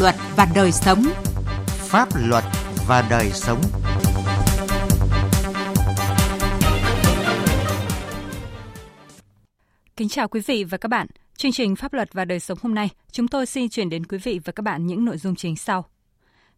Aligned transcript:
luật 0.00 0.14
và 0.36 0.48
đời 0.54 0.72
sống. 0.72 1.04
Pháp 1.66 2.08
luật 2.14 2.44
và 2.86 3.06
đời 3.10 3.30
sống. 3.30 3.60
Kính 9.96 10.08
chào 10.08 10.28
quý 10.28 10.40
vị 10.46 10.64
và 10.64 10.78
các 10.78 10.88
bạn. 10.88 11.06
Chương 11.36 11.52
trình 11.52 11.76
Pháp 11.76 11.92
luật 11.92 12.12
và 12.12 12.24
đời 12.24 12.40
sống 12.40 12.58
hôm 12.62 12.74
nay, 12.74 12.88
chúng 13.12 13.28
tôi 13.28 13.46
xin 13.46 13.68
chuyển 13.68 13.90
đến 13.90 14.06
quý 14.06 14.18
vị 14.18 14.40
và 14.44 14.52
các 14.52 14.62
bạn 14.62 14.86
những 14.86 15.04
nội 15.04 15.18
dung 15.18 15.34
chính 15.34 15.56
sau. 15.56 15.84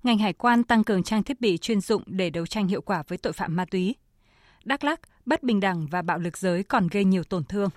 Ngành 0.02 0.18
hải 0.18 0.32
quan 0.32 0.64
tăng 0.64 0.84
cường 0.84 1.02
trang 1.02 1.22
thiết 1.22 1.40
bị 1.40 1.58
chuyên 1.58 1.80
dụng 1.80 2.02
để 2.06 2.30
đấu 2.30 2.46
tranh 2.46 2.68
hiệu 2.68 2.80
quả 2.80 3.02
với 3.08 3.18
tội 3.18 3.32
phạm 3.32 3.56
ma 3.56 3.64
túy. 3.64 3.94
Đắk 4.64 4.84
Lắk, 4.84 5.00
bất 5.26 5.42
bình 5.42 5.60
đẳng 5.60 5.86
và 5.86 6.02
bạo 6.02 6.18
lực 6.18 6.38
giới 6.38 6.62
còn 6.62 6.88
gây 6.88 7.04
nhiều 7.04 7.24
tổn 7.24 7.44
thương. 7.44 7.70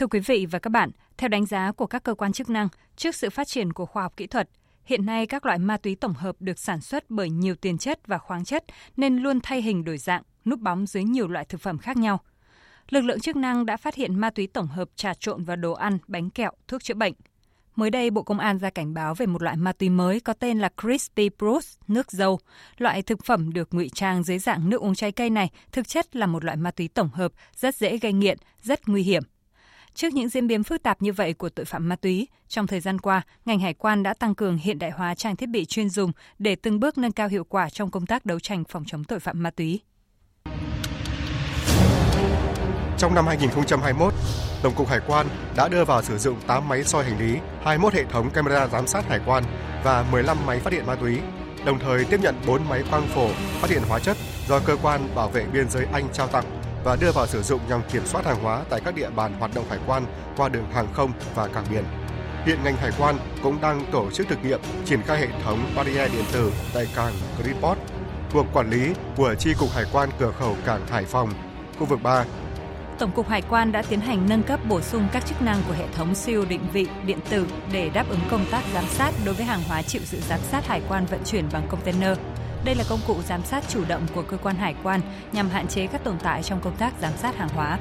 Thưa 0.00 0.06
quý 0.06 0.20
vị 0.20 0.46
và 0.50 0.58
các 0.58 0.70
bạn, 0.70 0.90
theo 1.16 1.28
đánh 1.28 1.46
giá 1.46 1.72
của 1.72 1.86
các 1.86 2.02
cơ 2.02 2.14
quan 2.14 2.32
chức 2.32 2.50
năng, 2.50 2.68
trước 2.96 3.14
sự 3.14 3.30
phát 3.30 3.48
triển 3.48 3.72
của 3.72 3.86
khoa 3.86 4.02
học 4.02 4.16
kỹ 4.16 4.26
thuật, 4.26 4.48
hiện 4.84 5.06
nay 5.06 5.26
các 5.26 5.46
loại 5.46 5.58
ma 5.58 5.76
túy 5.76 5.94
tổng 5.94 6.14
hợp 6.14 6.36
được 6.40 6.58
sản 6.58 6.80
xuất 6.80 7.10
bởi 7.10 7.30
nhiều 7.30 7.54
tiền 7.54 7.78
chất 7.78 8.06
và 8.06 8.18
khoáng 8.18 8.44
chất 8.44 8.64
nên 8.96 9.16
luôn 9.16 9.40
thay 9.42 9.62
hình 9.62 9.84
đổi 9.84 9.98
dạng, 9.98 10.22
núp 10.44 10.60
bóng 10.60 10.86
dưới 10.86 11.04
nhiều 11.04 11.28
loại 11.28 11.44
thực 11.44 11.60
phẩm 11.60 11.78
khác 11.78 11.96
nhau. 11.96 12.20
Lực 12.90 13.00
lượng 13.00 13.20
chức 13.20 13.36
năng 13.36 13.66
đã 13.66 13.76
phát 13.76 13.94
hiện 13.94 14.14
ma 14.14 14.30
túy 14.30 14.46
tổng 14.46 14.66
hợp 14.66 14.88
trà 14.96 15.14
trộn 15.14 15.44
vào 15.44 15.56
đồ 15.56 15.72
ăn, 15.72 15.98
bánh 16.08 16.30
kẹo, 16.30 16.52
thuốc 16.68 16.84
chữa 16.84 16.94
bệnh. 16.94 17.14
Mới 17.76 17.90
đây, 17.90 18.10
Bộ 18.10 18.22
Công 18.22 18.38
an 18.38 18.58
ra 18.58 18.70
cảnh 18.70 18.94
báo 18.94 19.14
về 19.14 19.26
một 19.26 19.42
loại 19.42 19.56
ma 19.56 19.72
túy 19.72 19.88
mới 19.88 20.20
có 20.20 20.32
tên 20.32 20.58
là 20.58 20.68
Crispy 20.82 21.30
Bruce, 21.38 21.68
nước 21.88 22.12
dâu. 22.12 22.38
Loại 22.78 23.02
thực 23.02 23.24
phẩm 23.24 23.52
được 23.52 23.74
ngụy 23.74 23.88
trang 23.88 24.22
dưới 24.22 24.38
dạng 24.38 24.70
nước 24.70 24.80
uống 24.80 24.94
trái 24.94 25.12
cây 25.12 25.30
này 25.30 25.50
thực 25.72 25.88
chất 25.88 26.16
là 26.16 26.26
một 26.26 26.44
loại 26.44 26.56
ma 26.56 26.70
túy 26.70 26.88
tổng 26.88 27.08
hợp 27.08 27.32
rất 27.56 27.74
dễ 27.74 27.98
gây 27.98 28.12
nghiện, 28.12 28.38
rất 28.62 28.88
nguy 28.88 29.02
hiểm. 29.02 29.22
Trước 30.00 30.14
những 30.14 30.28
diễn 30.28 30.46
biến 30.46 30.62
phức 30.62 30.82
tạp 30.82 31.02
như 31.02 31.12
vậy 31.12 31.34
của 31.34 31.48
tội 31.48 31.64
phạm 31.64 31.88
ma 31.88 31.96
túy, 31.96 32.28
trong 32.48 32.66
thời 32.66 32.80
gian 32.80 32.98
qua, 32.98 33.22
ngành 33.44 33.58
hải 33.58 33.74
quan 33.74 34.02
đã 34.02 34.14
tăng 34.14 34.34
cường 34.34 34.56
hiện 34.56 34.78
đại 34.78 34.90
hóa 34.90 35.14
trang 35.14 35.36
thiết 35.36 35.48
bị 35.48 35.64
chuyên 35.64 35.90
dùng 35.90 36.12
để 36.38 36.56
từng 36.56 36.80
bước 36.80 36.98
nâng 36.98 37.12
cao 37.12 37.28
hiệu 37.28 37.44
quả 37.44 37.70
trong 37.70 37.90
công 37.90 38.06
tác 38.06 38.26
đấu 38.26 38.40
tranh 38.40 38.64
phòng 38.68 38.84
chống 38.86 39.04
tội 39.04 39.20
phạm 39.20 39.42
ma 39.42 39.50
túy. 39.50 39.80
Trong 42.98 43.14
năm 43.14 43.26
2021, 43.26 44.14
Tổng 44.62 44.74
cục 44.74 44.88
Hải 44.88 45.00
quan 45.06 45.26
đã 45.56 45.68
đưa 45.68 45.84
vào 45.84 46.02
sử 46.02 46.18
dụng 46.18 46.36
8 46.46 46.68
máy 46.68 46.84
soi 46.84 47.04
hành 47.04 47.18
lý, 47.18 47.38
21 47.62 47.94
hệ 47.94 48.04
thống 48.04 48.30
camera 48.30 48.66
giám 48.66 48.86
sát 48.86 49.08
hải 49.08 49.20
quan 49.26 49.44
và 49.84 50.04
15 50.12 50.46
máy 50.46 50.58
phát 50.58 50.72
hiện 50.72 50.86
ma 50.86 50.94
túy, 50.96 51.18
đồng 51.64 51.78
thời 51.78 52.04
tiếp 52.04 52.20
nhận 52.22 52.34
4 52.46 52.68
máy 52.68 52.82
quang 52.90 53.08
phổ 53.08 53.28
phát 53.60 53.70
hiện 53.70 53.82
hóa 53.88 53.98
chất 53.98 54.16
do 54.48 54.60
cơ 54.60 54.76
quan 54.82 55.14
bảo 55.14 55.28
vệ 55.28 55.44
biên 55.52 55.70
giới 55.70 55.86
Anh 55.92 56.08
trao 56.12 56.26
tặng 56.26 56.59
và 56.84 56.96
đưa 56.96 57.12
vào 57.12 57.26
sử 57.26 57.42
dụng 57.42 57.60
nhằm 57.68 57.80
kiểm 57.92 58.06
soát 58.06 58.26
hàng 58.26 58.42
hóa 58.42 58.62
tại 58.70 58.80
các 58.84 58.94
địa 58.94 59.10
bàn 59.10 59.34
hoạt 59.38 59.54
động 59.54 59.64
hải 59.70 59.78
quan 59.86 60.04
qua 60.36 60.48
đường 60.48 60.66
hàng 60.72 60.88
không 60.92 61.12
và 61.34 61.48
cảng 61.48 61.66
biển. 61.70 61.84
Hiện 62.46 62.58
ngành 62.64 62.76
hải 62.76 62.90
quan 62.98 63.16
cũng 63.42 63.60
đang 63.60 63.84
tổ 63.92 64.10
chức 64.10 64.28
thực 64.28 64.44
nghiệm 64.44 64.60
triển 64.84 65.02
khai 65.02 65.18
hệ 65.18 65.28
thống 65.44 65.58
barrier 65.76 66.12
điện 66.12 66.24
tử 66.32 66.52
tại 66.74 66.88
cảng 66.96 67.12
Greenport 67.42 67.78
thuộc 68.30 68.46
quản 68.52 68.70
lý 68.70 68.92
của 69.16 69.34
Chi 69.34 69.54
cục 69.58 69.70
Hải 69.70 69.84
quan 69.92 70.08
cửa 70.18 70.32
khẩu 70.38 70.56
cảng 70.66 70.86
Hải 70.86 71.04
Phòng, 71.04 71.30
khu 71.78 71.86
vực 71.86 72.02
3 72.02 72.24
Tổng 73.00 73.12
cục 73.12 73.28
Hải 73.28 73.42
quan 73.42 73.72
đã 73.72 73.82
tiến 73.82 74.00
hành 74.00 74.26
nâng 74.28 74.42
cấp 74.42 74.60
bổ 74.68 74.80
sung 74.80 75.08
các 75.12 75.26
chức 75.26 75.42
năng 75.42 75.62
của 75.68 75.74
hệ 75.74 75.84
thống 75.96 76.14
siêu 76.14 76.44
định 76.48 76.60
vị 76.72 76.86
điện 77.06 77.18
tử 77.30 77.46
để 77.72 77.90
đáp 77.94 78.08
ứng 78.08 78.20
công 78.30 78.44
tác 78.50 78.62
giám 78.74 78.84
sát 78.84 79.12
đối 79.24 79.34
với 79.34 79.44
hàng 79.44 79.62
hóa 79.68 79.82
chịu 79.82 80.02
sự 80.04 80.20
giám 80.28 80.40
sát 80.50 80.66
hải 80.66 80.82
quan 80.88 81.06
vận 81.06 81.20
chuyển 81.24 81.44
bằng 81.52 81.66
container. 81.68 82.18
Đây 82.64 82.74
là 82.74 82.84
công 82.88 83.00
cụ 83.06 83.16
giám 83.28 83.44
sát 83.44 83.64
chủ 83.68 83.84
động 83.88 84.06
của 84.14 84.22
cơ 84.22 84.36
quan 84.36 84.56
hải 84.56 84.74
quan 84.82 85.00
nhằm 85.32 85.48
hạn 85.48 85.68
chế 85.68 85.86
các 85.86 86.04
tồn 86.04 86.18
tại 86.22 86.42
trong 86.42 86.60
công 86.60 86.76
tác 86.76 86.92
giám 87.00 87.12
sát 87.16 87.36
hàng 87.36 87.48
hóa. 87.48 87.78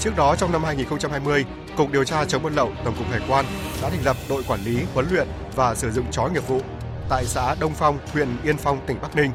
Trước 0.00 0.16
đó 0.16 0.36
trong 0.36 0.52
năm 0.52 0.64
2020, 0.64 1.44
Cục 1.76 1.90
điều 1.90 2.04
tra 2.04 2.24
chống 2.24 2.42
buôn 2.42 2.54
lậu 2.54 2.72
Tổng 2.84 2.94
cục 2.98 3.06
Hải 3.10 3.20
quan 3.28 3.44
đã 3.82 3.90
thành 3.90 4.04
lập 4.04 4.16
đội 4.28 4.42
quản 4.48 4.60
lý, 4.60 4.78
huấn 4.94 5.06
luyện 5.10 5.28
và 5.56 5.74
sử 5.74 5.90
dụng 5.90 6.06
chó 6.10 6.28
nghiệp 6.28 6.48
vụ 6.48 6.60
tại 7.08 7.24
xã 7.24 7.54
Đông 7.60 7.72
Phong, 7.74 7.98
huyện 8.12 8.28
Yên 8.44 8.56
Phong, 8.56 8.78
tỉnh 8.86 8.96
Bắc 9.02 9.16
Ninh. 9.16 9.30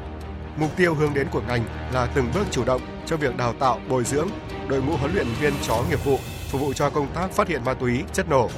Mục 0.56 0.76
tiêu 0.76 0.94
hướng 0.94 1.14
đến 1.14 1.26
của 1.30 1.42
ngành 1.48 1.64
là 1.92 2.06
từng 2.14 2.30
bước 2.34 2.46
chủ 2.50 2.64
động 2.64 2.82
trong 3.06 3.20
việc 3.20 3.36
đào 3.36 3.52
tạo, 3.52 3.80
bồi 3.88 4.04
dưỡng 4.04 4.28
đội 4.68 4.82
ngũ 4.82 4.96
huấn 4.96 5.14
luyện 5.14 5.26
viên 5.40 5.52
chó 5.62 5.82
nghiệp 5.90 6.04
vụ 6.04 6.18
phục 6.50 6.60
vụ 6.60 6.72
cho 6.72 6.90
công 6.90 7.06
tác 7.14 7.30
phát 7.30 7.48
hiện 7.48 7.64
ma 7.64 7.74
túy, 7.74 8.02
chất 8.12 8.28
nổ, 8.28 8.50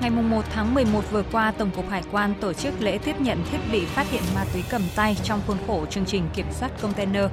Ngày 0.00 0.10
1 0.10 0.44
tháng 0.50 0.74
11 0.74 1.00
vừa 1.10 1.22
qua, 1.32 1.50
Tổng 1.50 1.70
cục 1.70 1.90
Hải 1.90 2.02
quan 2.12 2.34
tổ 2.40 2.52
chức 2.52 2.74
lễ 2.80 2.98
tiếp 2.98 3.20
nhận 3.20 3.44
thiết 3.50 3.58
bị 3.72 3.84
phát 3.84 4.10
hiện 4.10 4.22
ma 4.34 4.44
túy 4.52 4.64
cầm 4.70 4.82
tay 4.96 5.16
trong 5.24 5.40
khuôn 5.46 5.56
khổ 5.66 5.86
chương 5.90 6.04
trình 6.04 6.28
kiểm 6.34 6.46
soát 6.52 6.70
container. 6.82 7.24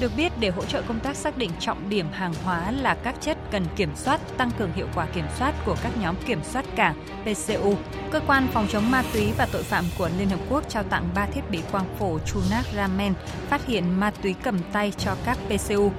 Được 0.00 0.12
biết, 0.16 0.32
để 0.40 0.50
hỗ 0.50 0.64
trợ 0.64 0.82
công 0.82 1.00
tác 1.00 1.16
xác 1.16 1.38
định 1.38 1.50
trọng 1.60 1.88
điểm 1.88 2.06
hàng 2.12 2.34
hóa 2.44 2.70
là 2.70 2.94
các 2.94 3.14
chất 3.20 3.38
cần 3.50 3.64
kiểm 3.76 3.90
soát, 3.96 4.20
tăng 4.36 4.50
cường 4.58 4.72
hiệu 4.72 4.86
quả 4.94 5.06
kiểm 5.06 5.26
soát 5.38 5.54
của 5.64 5.76
các 5.82 5.92
nhóm 6.00 6.14
kiểm 6.26 6.40
soát 6.44 6.64
cảng 6.76 6.94
PCU, 7.24 7.74
Cơ 8.10 8.20
quan 8.26 8.48
phòng 8.52 8.66
chống 8.70 8.90
ma 8.90 9.02
túy 9.12 9.32
và 9.38 9.46
tội 9.52 9.62
phạm 9.62 9.84
của 9.98 10.10
Liên 10.18 10.28
Hợp 10.28 10.40
Quốc 10.50 10.68
trao 10.68 10.82
tặng 10.82 11.08
3 11.14 11.26
thiết 11.26 11.50
bị 11.50 11.60
quang 11.72 11.96
phổ 11.98 12.18
Chunak 12.18 12.64
Ramen 12.76 13.14
phát 13.48 13.66
hiện 13.66 14.00
ma 14.00 14.10
túy 14.22 14.34
cầm 14.42 14.58
tay 14.72 14.92
cho 14.98 15.16
các 15.24 15.38
PCU. 15.48 15.92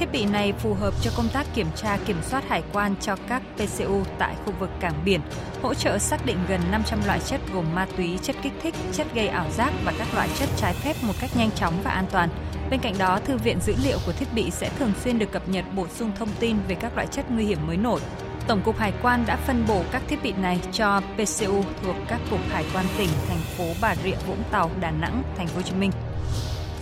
Thiết 0.00 0.12
bị 0.12 0.26
này 0.26 0.52
phù 0.52 0.74
hợp 0.74 0.94
cho 1.02 1.10
công 1.16 1.28
tác 1.32 1.46
kiểm 1.54 1.66
tra 1.76 1.98
kiểm 2.06 2.16
soát 2.22 2.48
hải 2.48 2.62
quan 2.72 2.94
cho 3.00 3.16
các 3.28 3.42
PCU 3.56 4.02
tại 4.18 4.34
khu 4.44 4.52
vực 4.60 4.70
cảng 4.80 5.02
biển, 5.04 5.20
hỗ 5.62 5.74
trợ 5.74 5.98
xác 5.98 6.26
định 6.26 6.36
gần 6.48 6.60
500 6.70 7.00
loại 7.06 7.20
chất 7.26 7.40
gồm 7.54 7.64
ma 7.74 7.86
túy, 7.96 8.18
chất 8.22 8.36
kích 8.42 8.52
thích, 8.62 8.74
chất 8.92 9.06
gây 9.14 9.28
ảo 9.28 9.50
giác 9.50 9.72
và 9.84 9.92
các 9.98 10.14
loại 10.14 10.28
chất 10.38 10.48
trái 10.56 10.74
phép 10.74 10.96
một 11.02 11.12
cách 11.20 11.30
nhanh 11.36 11.50
chóng 11.50 11.74
và 11.84 11.90
an 11.90 12.04
toàn. 12.10 12.28
Bên 12.70 12.80
cạnh 12.80 12.94
đó, 12.98 13.20
thư 13.24 13.36
viện 13.36 13.58
dữ 13.60 13.74
liệu 13.84 13.98
của 14.06 14.12
thiết 14.12 14.34
bị 14.34 14.50
sẽ 14.50 14.70
thường 14.78 14.92
xuyên 15.04 15.18
được 15.18 15.32
cập 15.32 15.48
nhật 15.48 15.64
bổ 15.74 15.86
sung 15.88 16.12
thông 16.18 16.30
tin 16.40 16.56
về 16.68 16.74
các 16.74 16.94
loại 16.94 17.06
chất 17.06 17.30
nguy 17.30 17.44
hiểm 17.44 17.66
mới 17.66 17.76
nổi. 17.76 18.00
Tổng 18.46 18.62
cục 18.64 18.78
Hải 18.78 18.92
quan 19.02 19.24
đã 19.26 19.36
phân 19.36 19.64
bổ 19.68 19.82
các 19.92 20.02
thiết 20.08 20.22
bị 20.22 20.32
này 20.32 20.60
cho 20.72 21.00
PCU 21.00 21.64
thuộc 21.82 21.96
các 22.08 22.20
cục 22.30 22.40
hải 22.50 22.64
quan 22.74 22.86
tỉnh, 22.98 23.08
thành 23.28 23.40
phố 23.56 23.64
Bà 23.80 23.94
Rịa, 24.04 24.16
Vũng 24.26 24.42
Tàu, 24.50 24.70
Đà 24.80 24.90
Nẵng, 24.90 25.22
Thành 25.36 25.46
phố 25.46 25.56
Hồ 25.56 25.62
Chí 25.62 25.72
Minh. 25.74 25.90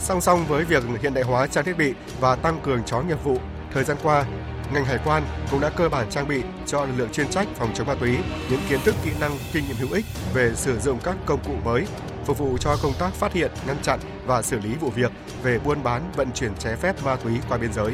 Song 0.00 0.20
song 0.20 0.46
với 0.48 0.64
việc 0.64 0.82
hiện 1.02 1.14
đại 1.14 1.24
hóa 1.24 1.46
trang 1.46 1.64
thiết 1.64 1.78
bị 1.78 1.94
và 2.20 2.36
tăng 2.36 2.60
cường 2.62 2.82
chó 2.86 3.00
nghiệp 3.00 3.24
vụ, 3.24 3.38
thời 3.74 3.84
gian 3.84 3.96
qua, 4.02 4.24
ngành 4.74 4.84
hải 4.84 4.98
quan 5.04 5.22
cũng 5.50 5.60
đã 5.60 5.70
cơ 5.70 5.88
bản 5.88 6.06
trang 6.10 6.28
bị 6.28 6.42
cho 6.66 6.84
lực 6.84 6.92
lượng 6.96 7.12
chuyên 7.12 7.28
trách 7.28 7.48
phòng 7.54 7.70
chống 7.74 7.86
ma 7.86 7.94
túy 8.00 8.16
những 8.50 8.60
kiến 8.68 8.80
thức, 8.84 8.94
kỹ 9.04 9.10
năng, 9.20 9.32
kinh 9.52 9.64
nghiệm 9.66 9.76
hữu 9.76 9.92
ích 9.92 10.04
về 10.34 10.54
sử 10.54 10.78
dụng 10.78 10.98
các 11.04 11.16
công 11.26 11.40
cụ 11.44 11.52
mới 11.64 11.84
phục 12.24 12.38
vụ 12.38 12.58
cho 12.58 12.76
công 12.82 12.92
tác 12.98 13.14
phát 13.14 13.32
hiện, 13.32 13.50
ngăn 13.66 13.76
chặn 13.82 14.00
và 14.26 14.42
xử 14.42 14.58
lý 14.58 14.74
vụ 14.74 14.90
việc 14.90 15.12
về 15.42 15.58
buôn 15.58 15.82
bán, 15.82 16.12
vận 16.16 16.32
chuyển 16.32 16.52
trái 16.58 16.76
phép 16.76 17.04
ma 17.04 17.16
túy 17.16 17.32
qua 17.48 17.58
biên 17.58 17.72
giới. 17.72 17.92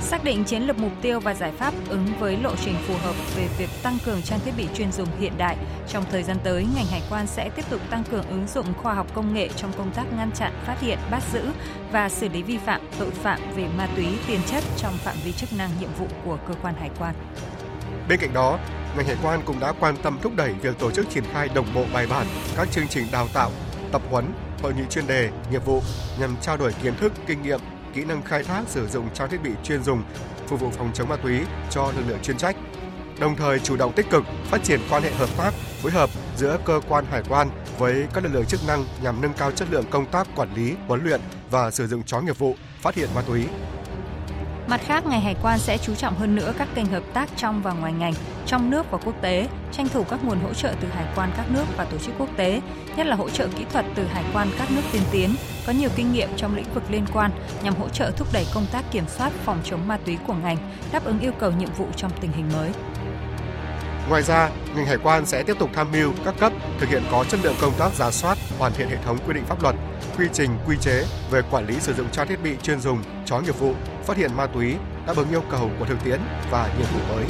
Xác 0.00 0.24
định 0.24 0.44
chiến 0.44 0.62
lược 0.62 0.78
mục 0.78 0.92
tiêu 1.02 1.20
và 1.20 1.34
giải 1.34 1.52
pháp 1.58 1.74
ứng 1.88 2.06
với 2.18 2.36
lộ 2.36 2.56
trình 2.64 2.74
phù 2.86 2.94
hợp 2.94 3.14
về 3.36 3.48
việc 3.58 3.70
tăng 3.82 3.98
cường 4.04 4.22
trang 4.22 4.40
thiết 4.44 4.52
bị 4.56 4.66
chuyên 4.74 4.92
dùng 4.92 5.08
hiện 5.20 5.32
đại. 5.38 5.56
Trong 5.88 6.04
thời 6.10 6.22
gian 6.22 6.36
tới, 6.44 6.66
ngành 6.74 6.86
hải 6.86 7.02
quan 7.10 7.26
sẽ 7.26 7.50
tiếp 7.56 7.64
tục 7.70 7.80
tăng 7.90 8.04
cường 8.04 8.28
ứng 8.28 8.46
dụng 8.54 8.66
khoa 8.82 8.94
học 8.94 9.06
công 9.14 9.34
nghệ 9.34 9.48
trong 9.56 9.72
công 9.78 9.90
tác 9.90 10.04
ngăn 10.16 10.32
chặn, 10.32 10.52
phát 10.66 10.80
hiện, 10.80 10.98
bắt 11.10 11.22
giữ 11.32 11.42
và 11.92 12.08
xử 12.08 12.28
lý 12.28 12.42
vi 12.42 12.58
phạm, 12.58 12.80
tội 12.98 13.10
phạm 13.10 13.40
về 13.56 13.66
ma 13.76 13.88
túy, 13.96 14.06
tiền 14.26 14.40
chất 14.46 14.64
trong 14.76 14.92
phạm 14.92 15.16
vi 15.24 15.32
chức 15.32 15.52
năng 15.52 15.70
nhiệm 15.80 15.90
vụ 15.98 16.06
của 16.24 16.38
cơ 16.48 16.54
quan 16.62 16.74
hải 16.80 16.90
quan. 16.98 17.14
Bên 18.08 18.20
cạnh 18.20 18.32
đó, 18.32 18.58
ngành 18.96 19.06
hải 19.06 19.16
quan 19.22 19.40
cũng 19.44 19.60
đã 19.60 19.72
quan 19.80 19.96
tâm 20.02 20.18
thúc 20.22 20.32
đẩy 20.36 20.52
việc 20.52 20.78
tổ 20.78 20.90
chức 20.90 21.10
triển 21.10 21.24
khai 21.32 21.48
đồng 21.54 21.66
bộ 21.74 21.84
bài 21.92 22.06
bản 22.06 22.26
các 22.56 22.70
chương 22.70 22.88
trình 22.88 23.06
đào 23.12 23.28
tạo, 23.34 23.50
tập 23.92 24.02
huấn, 24.10 24.32
hội 24.62 24.74
nghị 24.74 24.82
chuyên 24.90 25.06
đề, 25.06 25.30
nghiệp 25.50 25.64
vụ 25.64 25.82
nhằm 26.20 26.36
trao 26.40 26.56
đổi 26.56 26.72
kiến 26.82 26.94
thức, 26.96 27.12
kinh 27.26 27.42
nghiệm 27.42 27.60
kỹ 27.94 28.04
năng 28.04 28.22
khai 28.22 28.44
thác 28.44 28.62
sử 28.66 28.88
dụng 28.88 29.08
trang 29.14 29.30
thiết 29.30 29.42
bị 29.42 29.50
chuyên 29.64 29.82
dùng 29.82 30.02
phục 30.46 30.60
vụ 30.60 30.70
phòng 30.70 30.90
chống 30.94 31.08
ma 31.08 31.16
túy 31.16 31.40
cho 31.70 31.92
lực 31.96 32.02
lượng 32.08 32.22
chuyên 32.22 32.36
trách. 32.36 32.56
Đồng 33.20 33.36
thời 33.36 33.58
chủ 33.58 33.76
động 33.76 33.92
tích 33.92 34.10
cực 34.10 34.24
phát 34.44 34.64
triển 34.64 34.80
quan 34.90 35.02
hệ 35.02 35.10
hợp 35.10 35.28
tác, 35.38 35.50
phối 35.82 35.92
hợp 35.92 36.10
giữa 36.36 36.58
cơ 36.64 36.80
quan 36.88 37.04
hải 37.10 37.22
quan 37.28 37.48
với 37.78 38.06
các 38.14 38.24
lực 38.24 38.32
lượng 38.32 38.46
chức 38.46 38.60
năng 38.66 38.84
nhằm 39.02 39.20
nâng 39.20 39.32
cao 39.32 39.52
chất 39.52 39.68
lượng 39.70 39.84
công 39.90 40.06
tác 40.06 40.26
quản 40.36 40.54
lý, 40.54 40.74
huấn 40.86 41.04
luyện 41.04 41.20
và 41.50 41.70
sử 41.70 41.86
dụng 41.86 42.02
chó 42.02 42.20
nghiệp 42.20 42.38
vụ 42.38 42.56
phát 42.80 42.94
hiện 42.94 43.08
ma 43.14 43.22
túy, 43.22 43.44
Mặt 44.70 44.80
khác, 44.86 45.06
ngành 45.06 45.20
hải 45.20 45.36
quan 45.42 45.58
sẽ 45.58 45.78
chú 45.78 45.94
trọng 45.94 46.14
hơn 46.14 46.36
nữa 46.36 46.52
các 46.58 46.68
kênh 46.74 46.86
hợp 46.86 47.02
tác 47.14 47.28
trong 47.36 47.62
và 47.62 47.72
ngoài 47.72 47.92
ngành, 47.92 48.14
trong 48.46 48.70
nước 48.70 48.90
và 48.90 48.98
quốc 49.04 49.14
tế, 49.22 49.48
tranh 49.72 49.88
thủ 49.88 50.04
các 50.04 50.24
nguồn 50.24 50.40
hỗ 50.40 50.54
trợ 50.54 50.74
từ 50.80 50.88
hải 50.88 51.06
quan 51.16 51.30
các 51.36 51.50
nước 51.50 51.64
và 51.76 51.84
tổ 51.84 51.98
chức 51.98 52.14
quốc 52.18 52.28
tế, 52.36 52.60
nhất 52.96 53.06
là 53.06 53.16
hỗ 53.16 53.30
trợ 53.30 53.48
kỹ 53.58 53.64
thuật 53.72 53.84
từ 53.94 54.04
hải 54.04 54.24
quan 54.34 54.48
các 54.58 54.70
nước 54.70 54.82
tiên 54.92 55.02
tiến, 55.10 55.34
có 55.66 55.72
nhiều 55.72 55.90
kinh 55.96 56.12
nghiệm 56.12 56.28
trong 56.36 56.56
lĩnh 56.56 56.74
vực 56.74 56.82
liên 56.90 57.06
quan 57.12 57.30
nhằm 57.62 57.74
hỗ 57.74 57.88
trợ 57.88 58.10
thúc 58.10 58.28
đẩy 58.32 58.46
công 58.54 58.66
tác 58.72 58.84
kiểm 58.90 59.04
soát 59.08 59.32
phòng 59.44 59.60
chống 59.64 59.88
ma 59.88 59.98
túy 60.06 60.18
của 60.26 60.34
ngành, 60.34 60.56
đáp 60.92 61.04
ứng 61.04 61.20
yêu 61.20 61.32
cầu 61.40 61.50
nhiệm 61.50 61.72
vụ 61.76 61.86
trong 61.96 62.10
tình 62.20 62.32
hình 62.32 62.48
mới. 62.52 62.70
Ngoài 64.08 64.22
ra, 64.22 64.50
ngành 64.74 64.86
hải 64.86 64.98
quan 65.02 65.26
sẽ 65.26 65.42
tiếp 65.42 65.56
tục 65.58 65.70
tham 65.74 65.92
mưu 65.92 66.12
các 66.24 66.34
cấp 66.40 66.52
thực 66.78 66.88
hiện 66.88 67.02
có 67.10 67.24
chất 67.24 67.40
lượng 67.42 67.56
công 67.60 67.72
tác 67.78 67.94
giả 67.94 68.10
soát, 68.10 68.38
hoàn 68.58 68.72
thiện 68.72 68.88
hệ 68.88 68.96
thống 69.04 69.18
quy 69.26 69.34
định 69.34 69.44
pháp 69.46 69.62
luật, 69.62 69.74
quy 70.18 70.26
trình, 70.32 70.50
quy 70.66 70.76
chế 70.80 71.04
về 71.30 71.42
quản 71.50 71.66
lý 71.66 71.74
sử 71.80 71.94
dụng 71.94 72.06
trang 72.12 72.28
thiết 72.28 72.42
bị 72.42 72.56
chuyên 72.62 72.80
dùng, 72.80 73.02
chó 73.26 73.40
nghiệp 73.40 73.58
vụ, 73.58 73.74
phát 74.04 74.16
hiện 74.16 74.36
ma 74.36 74.46
túy, 74.46 74.76
đáp 75.06 75.16
ứng 75.16 75.30
yêu 75.30 75.42
cầu 75.50 75.70
của 75.78 75.86
thực 75.86 76.04
tiễn 76.04 76.20
và 76.50 76.74
nhiệm 76.78 76.86
vụ 76.94 77.14
mới. 77.14 77.26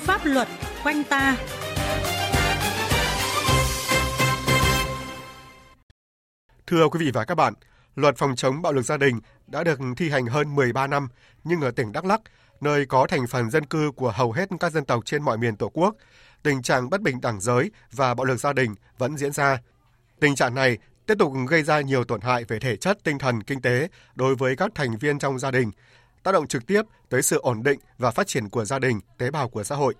Pháp 0.00 0.20
luật 0.24 0.48
quanh 0.82 1.04
ta 1.04 1.36
Thưa 6.66 6.88
quý 6.88 6.98
vị 7.04 7.10
và 7.14 7.24
các 7.24 7.34
bạn, 7.34 7.54
luật 7.94 8.16
phòng 8.16 8.36
chống 8.36 8.62
bạo 8.62 8.72
lực 8.72 8.82
gia 8.82 8.96
đình 8.96 9.20
đã 9.46 9.64
được 9.64 9.78
thi 9.96 10.10
hành 10.10 10.26
hơn 10.26 10.54
13 10.54 10.86
năm, 10.86 11.08
nhưng 11.44 11.60
ở 11.60 11.70
tỉnh 11.70 11.92
Đắk 11.92 12.04
Lắk, 12.04 12.20
nơi 12.60 12.86
có 12.86 13.06
thành 13.06 13.26
phần 13.26 13.50
dân 13.50 13.66
cư 13.66 13.90
của 13.96 14.10
hầu 14.10 14.32
hết 14.32 14.48
các 14.60 14.72
dân 14.72 14.84
tộc 14.84 15.04
trên 15.04 15.22
mọi 15.22 15.38
miền 15.38 15.56
Tổ 15.56 15.68
quốc, 15.68 15.96
tình 16.42 16.62
trạng 16.62 16.90
bất 16.90 17.00
bình 17.00 17.20
đẳng 17.20 17.40
giới 17.40 17.70
và 17.92 18.14
bạo 18.14 18.24
lực 18.24 18.40
gia 18.40 18.52
đình 18.52 18.74
vẫn 18.98 19.16
diễn 19.16 19.32
ra. 19.32 19.58
Tình 20.20 20.34
trạng 20.34 20.54
này 20.54 20.78
tiếp 21.06 21.14
tục 21.18 21.32
gây 21.48 21.62
ra 21.62 21.80
nhiều 21.80 22.04
tổn 22.04 22.20
hại 22.20 22.44
về 22.44 22.58
thể 22.58 22.76
chất, 22.76 22.98
tinh 23.04 23.18
thần, 23.18 23.42
kinh 23.42 23.62
tế 23.62 23.88
đối 24.14 24.34
với 24.34 24.56
các 24.56 24.70
thành 24.74 24.98
viên 24.98 25.18
trong 25.18 25.38
gia 25.38 25.50
đình, 25.50 25.70
tác 26.22 26.32
động 26.32 26.46
trực 26.46 26.66
tiếp 26.66 26.82
tới 27.08 27.22
sự 27.22 27.38
ổn 27.40 27.62
định 27.62 27.78
và 27.98 28.10
phát 28.10 28.26
triển 28.26 28.48
của 28.48 28.64
gia 28.64 28.78
đình, 28.78 29.00
tế 29.18 29.30
bào 29.30 29.48
của 29.48 29.64
xã 29.64 29.74
hội. 29.76 29.94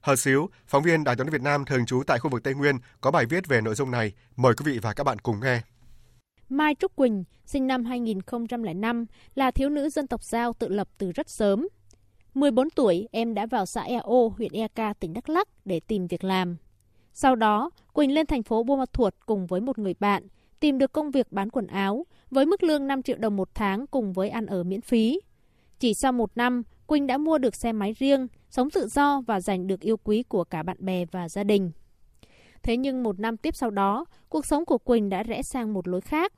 Hờ 0.00 0.16
Xíu, 0.16 0.50
phóng 0.66 0.82
viên 0.82 1.04
Đài 1.04 1.16
tiếng 1.16 1.30
Việt 1.30 1.42
Nam 1.42 1.64
thường 1.64 1.86
trú 1.86 2.02
tại 2.06 2.18
khu 2.18 2.30
vực 2.30 2.42
Tây 2.42 2.54
Nguyên 2.54 2.76
có 3.00 3.10
bài 3.10 3.26
viết 3.26 3.48
về 3.48 3.60
nội 3.60 3.74
dung 3.74 3.90
này. 3.90 4.12
Mời 4.36 4.54
quý 4.54 4.72
vị 4.72 4.78
và 4.82 4.92
các 4.92 5.04
bạn 5.04 5.18
cùng 5.18 5.40
nghe. 5.40 5.60
Mai 6.48 6.74
Trúc 6.74 6.96
Quỳnh, 6.96 7.24
sinh 7.46 7.66
năm 7.66 7.84
2005, 7.84 9.06
là 9.34 9.50
thiếu 9.50 9.68
nữ 9.68 9.88
dân 9.88 10.06
tộc 10.06 10.22
Giao 10.22 10.52
tự 10.52 10.68
lập 10.68 10.88
từ 10.98 11.12
rất 11.12 11.30
sớm. 11.30 11.68
14 12.36 12.70
tuổi, 12.70 13.08
em 13.12 13.34
đã 13.34 13.46
vào 13.46 13.66
xã 13.66 13.82
Eo, 13.82 14.32
huyện 14.36 14.52
Eka, 14.52 14.92
tỉnh 14.92 15.12
Đắk 15.12 15.28
Lắk 15.28 15.48
để 15.64 15.80
tìm 15.80 16.06
việc 16.06 16.24
làm. 16.24 16.56
Sau 17.12 17.36
đó, 17.36 17.70
Quỳnh 17.92 18.14
lên 18.14 18.26
thành 18.26 18.42
phố 18.42 18.62
Buôn 18.62 18.78
Ma 18.78 18.84
Thuột 18.92 19.14
cùng 19.26 19.46
với 19.46 19.60
một 19.60 19.78
người 19.78 19.94
bạn, 20.00 20.26
tìm 20.60 20.78
được 20.78 20.92
công 20.92 21.10
việc 21.10 21.32
bán 21.32 21.50
quần 21.50 21.66
áo 21.66 22.06
với 22.30 22.46
mức 22.46 22.62
lương 22.62 22.86
5 22.86 23.02
triệu 23.02 23.16
đồng 23.18 23.36
một 23.36 23.48
tháng 23.54 23.86
cùng 23.86 24.12
với 24.12 24.30
ăn 24.30 24.46
ở 24.46 24.64
miễn 24.64 24.80
phí. 24.80 25.20
Chỉ 25.78 25.94
sau 25.94 26.12
một 26.12 26.36
năm, 26.36 26.62
Quỳnh 26.86 27.06
đã 27.06 27.18
mua 27.18 27.38
được 27.38 27.54
xe 27.54 27.72
máy 27.72 27.92
riêng, 27.92 28.26
sống 28.50 28.70
tự 28.70 28.88
do 28.88 29.20
và 29.20 29.40
giành 29.40 29.66
được 29.66 29.80
yêu 29.80 29.96
quý 29.96 30.22
của 30.22 30.44
cả 30.44 30.62
bạn 30.62 30.76
bè 30.80 31.04
và 31.04 31.28
gia 31.28 31.44
đình. 31.44 31.70
Thế 32.62 32.76
nhưng 32.76 33.02
một 33.02 33.20
năm 33.20 33.36
tiếp 33.36 33.56
sau 33.56 33.70
đó, 33.70 34.04
cuộc 34.28 34.46
sống 34.46 34.64
của 34.64 34.78
Quỳnh 34.78 35.08
đã 35.08 35.22
rẽ 35.22 35.42
sang 35.42 35.72
một 35.72 35.88
lối 35.88 36.00
khác. 36.00 36.32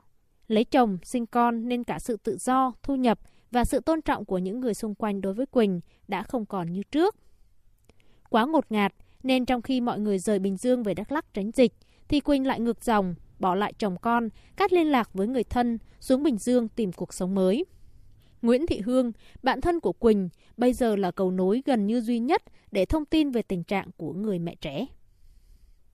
Lấy 0.48 0.64
chồng, 0.64 0.98
sinh 1.02 1.26
con 1.26 1.68
nên 1.68 1.84
cả 1.84 1.98
sự 1.98 2.16
tự 2.16 2.36
do, 2.40 2.72
thu 2.82 2.94
nhập 2.94 3.18
và 3.50 3.64
sự 3.64 3.80
tôn 3.80 4.02
trọng 4.02 4.24
của 4.24 4.38
những 4.38 4.60
người 4.60 4.74
xung 4.74 4.94
quanh 4.94 5.20
đối 5.20 5.34
với 5.34 5.46
Quỳnh 5.46 5.80
đã 6.08 6.22
không 6.22 6.46
còn 6.46 6.72
như 6.72 6.82
trước. 6.82 7.16
Quá 8.30 8.46
ngột 8.46 8.72
ngạt, 8.72 8.94
nên 9.22 9.46
trong 9.46 9.62
khi 9.62 9.80
mọi 9.80 10.00
người 10.00 10.18
rời 10.18 10.38
Bình 10.38 10.56
Dương 10.56 10.82
về 10.82 10.94
Đắk 10.94 11.12
Lắk 11.12 11.34
tránh 11.34 11.50
dịch, 11.50 11.72
thì 12.08 12.20
Quỳnh 12.20 12.46
lại 12.46 12.60
ngược 12.60 12.84
dòng, 12.84 13.14
bỏ 13.38 13.54
lại 13.54 13.72
chồng 13.72 13.96
con, 14.02 14.28
cắt 14.56 14.72
liên 14.72 14.86
lạc 14.86 15.14
với 15.14 15.26
người 15.26 15.44
thân, 15.44 15.78
xuống 16.00 16.22
Bình 16.22 16.38
Dương 16.38 16.68
tìm 16.68 16.92
cuộc 16.92 17.14
sống 17.14 17.34
mới. 17.34 17.64
Nguyễn 18.42 18.66
Thị 18.66 18.80
Hương, 18.80 19.12
bạn 19.42 19.60
thân 19.60 19.80
của 19.80 19.92
Quỳnh, 19.92 20.28
bây 20.56 20.72
giờ 20.72 20.96
là 20.96 21.10
cầu 21.10 21.30
nối 21.30 21.62
gần 21.66 21.86
như 21.86 22.00
duy 22.00 22.18
nhất 22.18 22.42
để 22.72 22.84
thông 22.84 23.04
tin 23.04 23.30
về 23.30 23.42
tình 23.42 23.64
trạng 23.64 23.90
của 23.96 24.12
người 24.12 24.38
mẹ 24.38 24.54
trẻ. 24.54 24.86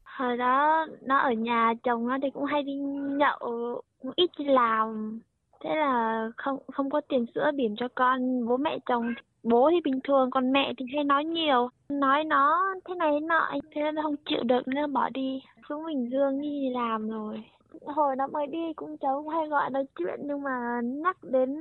Hồi 0.03 0.37
đó 0.37 0.87
nó 1.03 1.19
ở 1.19 1.33
nhà 1.33 1.73
chồng 1.83 2.09
nó 2.09 2.19
thì 2.23 2.29
cũng 2.35 2.45
hay 2.45 2.63
đi 2.63 2.73
nhậu, 3.19 3.83
cũng 4.03 4.13
ít 4.17 4.31
đi 4.39 4.45
làm. 4.45 5.21
Thế 5.65 5.77
là 5.77 6.29
không 6.37 6.59
không 6.73 6.91
có 6.91 7.01
tiền 7.09 7.27
sữa 7.35 7.51
bỉm 7.57 7.77
cho 7.77 7.89
con, 7.95 8.47
bố 8.47 8.57
mẹ 8.57 8.79
chồng 8.87 9.15
bố 9.43 9.71
thì 9.71 9.81
bình 9.85 10.01
thường 10.05 10.31
còn 10.31 10.53
mẹ 10.53 10.73
thì 10.79 10.87
hay 10.95 11.05
nói 11.05 11.25
nhiều. 11.25 11.69
Nói 11.89 12.25
nó 12.25 12.75
thế 12.85 12.95
này 12.95 13.11
thế 13.13 13.27
nọ. 13.27 13.51
Thế 13.53 13.83
nên 13.83 13.95
nó 13.95 14.03
không 14.03 14.17
chịu 14.27 14.43
được 14.43 14.69
nên 14.69 14.93
bỏ 14.93 15.09
đi. 15.15 15.43
Xuống 15.69 15.87
bình 15.87 16.11
dương 16.11 16.41
đi 16.41 16.71
làm 16.71 17.11
rồi. 17.11 17.45
Hồi 17.87 18.17
nó 18.17 18.27
mới 18.27 18.47
đi 18.47 18.73
cũng 18.77 18.97
cháu 18.99 19.23
cũng 19.23 19.29
hay 19.29 19.49
gọi 19.49 19.71
nói 19.71 19.85
chuyện 19.99 20.21
nhưng 20.25 20.43
mà 20.43 20.81
nhắc 20.83 21.17
đến 21.23 21.57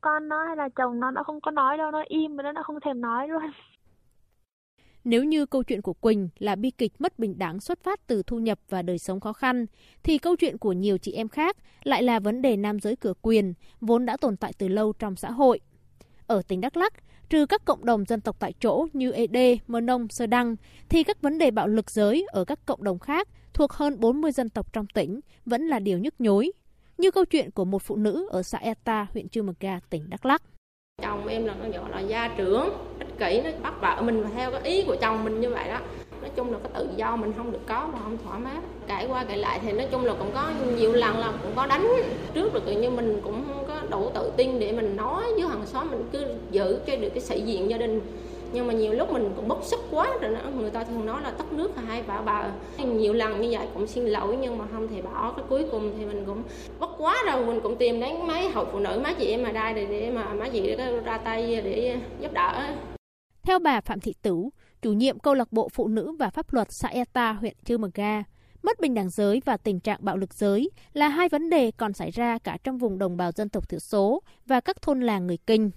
con 0.00 0.28
nó 0.28 0.44
hay 0.46 0.56
là 0.56 0.68
chồng 0.68 1.00
nó 1.00 1.10
nó 1.10 1.22
không 1.22 1.40
có 1.40 1.50
nói 1.50 1.78
đâu. 1.78 1.90
Nó 1.90 2.02
im 2.08 2.36
và 2.36 2.52
nó 2.52 2.62
không 2.62 2.80
thèm 2.80 3.00
nói 3.00 3.28
luôn 3.28 3.42
nếu 5.04 5.24
như 5.24 5.46
câu 5.46 5.62
chuyện 5.62 5.82
của 5.82 5.92
Quỳnh 5.92 6.28
là 6.38 6.56
bi 6.56 6.70
kịch 6.70 6.92
mất 6.98 7.18
bình 7.18 7.38
đẳng 7.38 7.60
xuất 7.60 7.82
phát 7.82 8.06
từ 8.06 8.22
thu 8.22 8.38
nhập 8.38 8.58
và 8.68 8.82
đời 8.82 8.98
sống 8.98 9.20
khó 9.20 9.32
khăn, 9.32 9.66
thì 10.02 10.18
câu 10.18 10.36
chuyện 10.36 10.58
của 10.58 10.72
nhiều 10.72 10.98
chị 10.98 11.12
em 11.12 11.28
khác 11.28 11.56
lại 11.82 12.02
là 12.02 12.20
vấn 12.20 12.42
đề 12.42 12.56
nam 12.56 12.80
giới 12.80 12.96
cửa 12.96 13.14
quyền, 13.22 13.54
vốn 13.80 14.06
đã 14.06 14.16
tồn 14.16 14.36
tại 14.36 14.52
từ 14.58 14.68
lâu 14.68 14.92
trong 14.92 15.16
xã 15.16 15.30
hội. 15.30 15.60
Ở 16.26 16.42
tỉnh 16.48 16.60
Đắk 16.60 16.76
Lắk, 16.76 16.92
trừ 17.28 17.46
các 17.46 17.64
cộng 17.64 17.84
đồng 17.84 18.04
dân 18.04 18.20
tộc 18.20 18.36
tại 18.38 18.52
chỗ 18.60 18.86
như 18.92 19.12
ED, 19.12 19.36
Mơ 19.66 19.80
Nông, 19.80 20.08
Sơ 20.08 20.26
Đăng, 20.26 20.56
thì 20.88 21.02
các 21.02 21.22
vấn 21.22 21.38
đề 21.38 21.50
bạo 21.50 21.68
lực 21.68 21.90
giới 21.90 22.26
ở 22.28 22.44
các 22.44 22.66
cộng 22.66 22.84
đồng 22.84 22.98
khác 22.98 23.28
thuộc 23.54 23.72
hơn 23.72 24.00
40 24.00 24.32
dân 24.32 24.48
tộc 24.48 24.72
trong 24.72 24.86
tỉnh 24.86 25.20
vẫn 25.46 25.62
là 25.66 25.78
điều 25.78 25.98
nhức 25.98 26.14
nhối, 26.20 26.52
như 26.98 27.10
câu 27.10 27.24
chuyện 27.24 27.50
của 27.50 27.64
một 27.64 27.82
phụ 27.82 27.96
nữ 27.96 28.28
ở 28.30 28.42
xã 28.42 28.58
Eta, 28.58 29.06
huyện 29.12 29.28
Chư 29.28 29.42
Mờ 29.42 29.52
Ga, 29.60 29.80
tỉnh 29.90 30.10
Đắk 30.10 30.26
Lắk. 30.26 30.42
Chồng 31.02 31.26
em 31.26 31.44
là 31.44 31.56
con 31.62 31.70
nhỏ 31.70 31.88
là 31.88 32.00
gia 32.00 32.28
trưởng, 32.36 32.68
kỹ 33.20 33.40
nó 33.44 33.50
bắt 33.62 33.74
vợ 33.80 34.02
mình 34.02 34.24
theo 34.36 34.50
cái 34.50 34.60
ý 34.64 34.82
của 34.82 34.96
chồng 35.00 35.24
mình 35.24 35.40
như 35.40 35.50
vậy 35.50 35.68
đó. 35.68 35.78
Nói 36.20 36.30
chung 36.36 36.52
là 36.52 36.58
cái 36.62 36.72
tự 36.74 36.88
do 36.96 37.16
mình 37.16 37.32
không 37.36 37.52
được 37.52 37.66
có 37.66 37.88
và 37.92 37.98
không 38.04 38.18
thoải 38.24 38.40
mái. 38.40 38.56
Cãi 38.86 39.06
qua 39.08 39.24
cãi 39.24 39.38
lại 39.38 39.60
thì 39.62 39.72
nói 39.72 39.86
chung 39.90 40.04
là 40.04 40.14
cũng 40.18 40.30
có 40.34 40.50
nhiều 40.76 40.92
lần 40.92 41.18
là 41.18 41.32
cũng 41.42 41.52
có 41.56 41.66
đánh 41.66 41.88
trước 42.34 42.54
được 42.54 42.76
như 42.80 42.90
mình 42.90 43.20
cũng 43.24 43.44
có 43.68 43.80
đủ 43.90 44.10
tự 44.14 44.32
tin 44.36 44.60
để 44.60 44.72
mình 44.72 44.96
nói 44.96 45.24
với 45.32 45.48
hàng 45.48 45.66
xóm 45.66 45.90
mình 45.90 46.08
cứ 46.12 46.24
giữ 46.50 46.78
cho 46.86 46.96
được 46.96 47.08
cái 47.08 47.20
sĩ 47.20 47.40
diện 47.40 47.70
gia 47.70 47.76
đình 47.76 48.00
nhưng 48.52 48.66
mà 48.66 48.72
nhiều 48.72 48.92
lúc 48.92 49.12
mình 49.12 49.30
cũng 49.36 49.48
bức 49.48 49.58
xúc 49.62 49.80
quá 49.90 50.08
rồi 50.20 50.30
nữa 50.30 50.50
người 50.58 50.70
ta 50.70 50.84
thường 50.84 51.06
nói 51.06 51.22
là 51.22 51.30
tắt 51.30 51.52
nước 51.52 51.70
là 51.76 51.82
hai 51.88 52.02
vợ 52.02 52.22
bà 52.24 52.50
nhiều 52.78 53.12
lần 53.12 53.40
như 53.40 53.48
vậy 53.50 53.66
cũng 53.74 53.86
xin 53.86 54.06
lỗi 54.06 54.36
nhưng 54.40 54.58
mà 54.58 54.64
không 54.72 54.88
thể 54.88 55.02
bỏ 55.02 55.32
cái 55.36 55.44
cuối 55.48 55.64
cùng 55.70 55.92
thì 55.98 56.04
mình 56.04 56.24
cũng 56.26 56.42
bất 56.80 56.90
quá 56.98 57.16
rồi 57.26 57.46
mình 57.46 57.60
cũng 57.60 57.76
tìm 57.76 58.00
đến 58.00 58.26
mấy 58.26 58.48
hậu 58.48 58.64
phụ 58.72 58.78
nữ 58.78 59.00
mấy 59.04 59.14
chị 59.14 59.26
em 59.26 59.42
mà 59.42 59.52
đây 59.52 59.74
để, 59.74 59.84
để 59.84 60.10
mà 60.10 60.34
mấy 60.34 60.50
chị 60.50 60.60
để 60.60 61.00
ra 61.04 61.18
tay 61.18 61.60
để 61.64 61.96
giúp 62.20 62.32
đỡ 62.32 62.66
theo 63.42 63.58
bà 63.58 63.80
Phạm 63.80 64.00
Thị 64.00 64.14
Tửu, 64.22 64.52
chủ 64.82 64.92
nhiệm 64.92 65.18
câu 65.18 65.34
lạc 65.34 65.52
bộ 65.52 65.68
phụ 65.68 65.88
nữ 65.88 66.12
và 66.18 66.30
pháp 66.30 66.52
luật 66.52 66.68
xã 66.70 66.88
Eta, 66.88 67.32
huyện 67.32 67.56
Chư 67.64 67.78
Mờ 67.78 67.90
Ga, 67.94 68.22
mất 68.62 68.80
bình 68.80 68.94
đẳng 68.94 69.10
giới 69.10 69.42
và 69.44 69.56
tình 69.56 69.80
trạng 69.80 69.98
bạo 70.02 70.16
lực 70.16 70.34
giới 70.34 70.70
là 70.92 71.08
hai 71.08 71.28
vấn 71.28 71.50
đề 71.50 71.70
còn 71.70 71.92
xảy 71.92 72.10
ra 72.10 72.38
cả 72.38 72.58
trong 72.64 72.78
vùng 72.78 72.98
đồng 72.98 73.16
bào 73.16 73.32
dân 73.32 73.48
tộc 73.48 73.68
thiểu 73.68 73.80
số 73.80 74.22
và 74.46 74.60
các 74.60 74.82
thôn 74.82 75.00
làng 75.00 75.26
người 75.26 75.38
Kinh. 75.46 75.70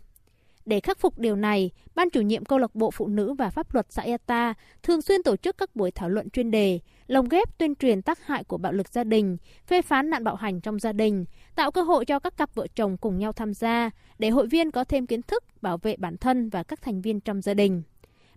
Để 0.65 0.79
khắc 0.79 0.99
phục 0.99 1.19
điều 1.19 1.35
này, 1.35 1.71
Ban 1.95 2.09
chủ 2.09 2.21
nhiệm 2.21 2.45
câu 2.45 2.59
lạc 2.59 2.75
bộ 2.75 2.91
phụ 2.91 3.07
nữ 3.07 3.33
và 3.33 3.49
pháp 3.49 3.73
luật 3.73 3.85
xã 3.89 4.01
Eta 4.01 4.53
thường 4.83 5.01
xuyên 5.01 5.23
tổ 5.23 5.35
chức 5.35 5.57
các 5.57 5.75
buổi 5.75 5.91
thảo 5.91 6.09
luận 6.09 6.29
chuyên 6.29 6.51
đề, 6.51 6.79
lồng 7.07 7.29
ghép 7.29 7.57
tuyên 7.57 7.75
truyền 7.75 8.01
tác 8.01 8.25
hại 8.25 8.43
của 8.43 8.57
bạo 8.57 8.71
lực 8.71 8.89
gia 8.89 9.03
đình, 9.03 9.37
phê 9.67 9.81
phán 9.81 10.09
nạn 10.09 10.23
bạo 10.23 10.35
hành 10.35 10.61
trong 10.61 10.79
gia 10.79 10.91
đình, 10.91 11.25
tạo 11.55 11.71
cơ 11.71 11.81
hội 11.81 12.05
cho 12.05 12.19
các 12.19 12.37
cặp 12.37 12.55
vợ 12.55 12.67
chồng 12.75 12.97
cùng 12.97 13.17
nhau 13.17 13.33
tham 13.33 13.53
gia 13.53 13.89
để 14.19 14.29
hội 14.29 14.47
viên 14.47 14.71
có 14.71 14.83
thêm 14.83 15.07
kiến 15.07 15.21
thức 15.21 15.43
bảo 15.61 15.77
vệ 15.77 15.95
bản 15.97 16.17
thân 16.17 16.49
và 16.49 16.63
các 16.63 16.81
thành 16.81 17.01
viên 17.01 17.19
trong 17.19 17.41
gia 17.41 17.53
đình. 17.53 17.83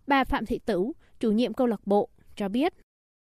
Bà 0.06 0.24
Phạm 0.24 0.46
Thị 0.46 0.58
Tửu, 0.58 0.94
chủ 1.20 1.32
nhiệm 1.32 1.54
câu 1.54 1.66
lạc 1.66 1.86
bộ, 1.86 2.08
cho 2.36 2.48
biết. 2.48 2.74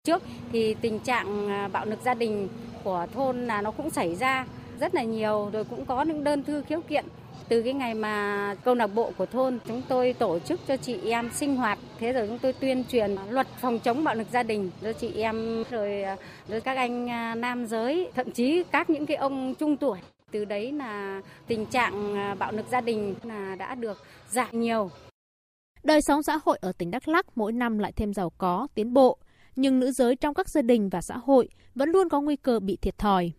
Trước 0.05 0.23
thì 0.53 0.75
tình 0.75 0.99
trạng 0.99 1.49
à, 1.49 1.69
bạo 1.69 1.87
lực 1.87 1.99
gia 2.05 2.15
đình 2.15 2.49
của 2.85 3.07
thôn 3.15 3.47
là 3.47 3.63
nó 3.63 3.71
cũng 3.71 3.91
xảy 3.91 4.15
ra 4.15 4.47
rất 4.81 4.95
là 4.95 5.03
nhiều, 5.03 5.51
rồi 5.53 5.65
cũng 5.65 5.85
có 5.85 6.03
những 6.03 6.25
đơn 6.25 6.43
thư 6.43 6.63
khiếu 6.63 6.81
kiện 6.81 7.05
từ 7.49 7.63
cái 7.63 7.73
ngày 7.73 7.95
mà 7.95 8.55
câu 8.65 8.75
lạc 8.75 8.87
bộ 8.87 9.13
của 9.19 9.27
thôn 9.27 9.59
chúng 9.67 9.83
tôi 9.89 10.13
tổ 10.13 10.39
chức 10.39 10.61
cho 10.69 10.77
chị 10.77 11.11
em 11.11 11.31
sinh 11.33 11.57
hoạt. 11.57 11.79
Thế 11.99 12.13
rồi 12.13 12.27
chúng 12.27 12.39
tôi 12.39 12.53
tuyên 12.53 12.85
truyền 12.85 13.17
luật 13.31 13.47
phòng 13.61 13.79
chống 13.79 14.05
bạo 14.05 14.15
lực 14.15 14.27
gia 14.33 14.43
đình 14.43 14.71
cho 14.83 14.93
chị 14.93 15.13
em 15.17 15.65
rồi, 15.71 16.03
à, 16.03 16.17
rồi 16.49 16.61
các 16.61 16.77
anh 16.77 17.11
à, 17.11 17.35
nam 17.35 17.67
giới 17.67 18.11
thậm 18.15 18.31
chí 18.31 18.63
các 18.71 18.91
những 18.91 19.07
cái 19.07 19.17
ông 19.17 19.55
trung 19.55 19.77
tuổi. 19.77 19.99
Từ 20.31 20.45
đấy 20.45 20.73
là 20.73 21.23
tình 21.47 21.67
trạng 21.67 22.17
à, 22.17 22.35
bạo 22.35 22.53
lực 22.53 22.67
gia 22.71 22.81
đình 22.81 23.15
là 23.23 23.57
đã 23.59 23.75
được 23.75 24.03
giảm 24.31 24.61
nhiều. 24.61 24.91
Đời 25.83 26.01
sống 26.03 26.23
xã 26.23 26.39
hội 26.45 26.59
ở 26.61 26.73
tỉnh 26.79 26.91
Đắk 26.91 27.09
Lắk 27.09 27.27
mỗi 27.39 27.53
năm 27.53 27.79
lại 27.79 27.93
thêm 27.93 28.15
giàu 28.15 28.31
có, 28.39 28.67
tiến 28.75 28.95
bộ, 28.95 29.19
nhưng 29.57 29.81
nữ 29.81 29.93
giới 29.93 30.17
trong 30.17 30.35
các 30.35 30.49
gia 30.49 30.63
đình 30.63 30.89
và 30.89 31.01
xã 31.01 31.17
hội 31.17 31.49
vẫn 31.75 31.89
luôn 31.89 32.09
có 32.09 32.21
nguy 32.21 32.37
cơ 32.37 32.61
bị 32.61 32.77
thiệt 32.77 32.99
thòi. 32.99 33.33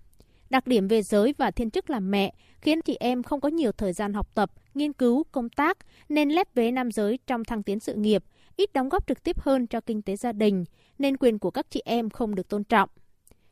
Đặc 0.50 0.68
điểm 0.68 0.88
về 0.88 1.02
giới 1.02 1.34
và 1.38 1.52
thiên 1.52 1.70
chức 1.70 1.90
làm 1.90 2.12
mẹ 2.12 2.34
khiến 2.66 2.82
chị 2.82 2.98
em 3.00 3.24
không 3.24 3.42
có 3.42 3.50
nhiều 3.50 3.72
thời 3.72 3.94
gian 3.94 4.14
học 4.14 4.36
tập, 4.36 4.52
nghiên 4.74 4.94
cứu, 4.94 5.24
công 5.32 5.50
tác 5.50 5.78
nên 6.10 6.30
lép 6.30 6.56
vế 6.56 6.72
nam 6.72 6.92
giới 6.92 7.20
trong 7.28 7.44
thăng 7.44 7.64
tiến 7.64 7.80
sự 7.80 7.94
nghiệp, 7.94 8.24
ít 8.56 8.74
đóng 8.74 8.90
góp 8.90 9.08
trực 9.08 9.24
tiếp 9.24 9.40
hơn 9.40 9.68
cho 9.68 9.82
kinh 9.82 10.02
tế 10.02 10.16
gia 10.16 10.32
đình, 10.32 10.66
nên 10.98 11.18
quyền 11.18 11.40
của 11.40 11.52
các 11.52 11.66
chị 11.70 11.82
em 11.86 12.10
không 12.10 12.36
được 12.36 12.48
tôn 12.48 12.64
trọng. 12.64 12.90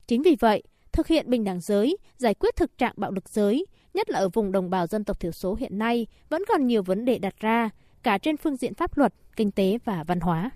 Chính 0.08 0.22
vì 0.22 0.36
vậy, 0.40 0.64
thực 0.92 1.08
hiện 1.08 1.30
bình 1.30 1.44
đẳng 1.44 1.62
giới, 1.62 1.98
giải 2.18 2.34
quyết 2.34 2.56
thực 2.56 2.78
trạng 2.78 2.94
bạo 2.98 3.12
lực 3.12 3.30
giới, 3.30 3.66
nhất 3.94 4.10
là 4.10 4.20
ở 4.20 4.30
vùng 4.30 4.52
đồng 4.52 4.70
bào 4.70 4.88
dân 4.88 5.04
tộc 5.04 5.20
thiểu 5.20 5.32
số 5.32 5.56
hiện 5.56 5.78
nay, 5.78 6.08
vẫn 6.30 6.44
còn 6.48 6.68
nhiều 6.68 6.84
vấn 6.84 7.06
đề 7.06 7.20
đặt 7.20 7.40
ra, 7.40 7.70
cả 8.04 8.18
trên 8.18 8.38
phương 8.38 8.58
diện 8.58 8.74
pháp 8.74 8.98
luật, 8.98 9.14
kinh 9.36 9.52
tế 9.52 9.78
và 9.86 10.04
văn 10.04 10.20
hóa. 10.20 10.50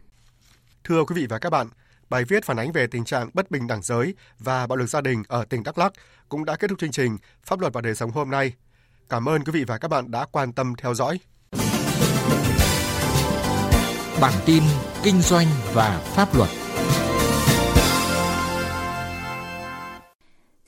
Thưa 0.84 1.04
quý 1.04 1.16
vị 1.16 1.28
và 1.30 1.40
các 1.40 1.50
bạn, 1.50 1.68
bài 2.10 2.24
viết 2.24 2.46
phản 2.46 2.60
ánh 2.60 2.72
về 2.72 2.88
tình 2.88 3.06
trạng 3.06 3.30
bất 3.34 3.52
bình 3.52 3.68
đẳng 3.68 3.82
giới 3.82 4.16
và 4.40 4.68
bạo 4.68 4.76
lực 4.76 4.86
gia 4.86 5.02
đình 5.02 5.24
ở 5.28 5.46
tỉnh 5.46 5.64
Đắk 5.64 5.78
Lắk 5.78 5.94
cũng 6.30 6.46
đã 6.46 6.56
kết 6.56 6.68
thúc 6.68 6.80
chương 6.80 6.92
trình 6.92 7.18
Pháp 7.44 7.60
luật 7.60 7.74
và 7.74 7.82
đời 7.82 7.96
sống 7.96 8.12
hôm 8.12 8.30
nay. 8.30 8.54
Cảm 9.10 9.30
ơn 9.30 9.44
quý 9.44 9.52
vị 9.52 9.64
và 9.64 9.78
các 9.78 9.88
bạn 9.88 10.12
đã 10.12 10.26
quan 10.32 10.54
tâm 10.54 10.74
theo 10.78 10.94
dõi. 10.94 11.20
Bản 14.22 14.34
tin 14.46 14.64
kinh 15.04 15.22
doanh 15.22 15.48
và 15.74 16.02
pháp 16.16 16.36
luật 16.36 16.50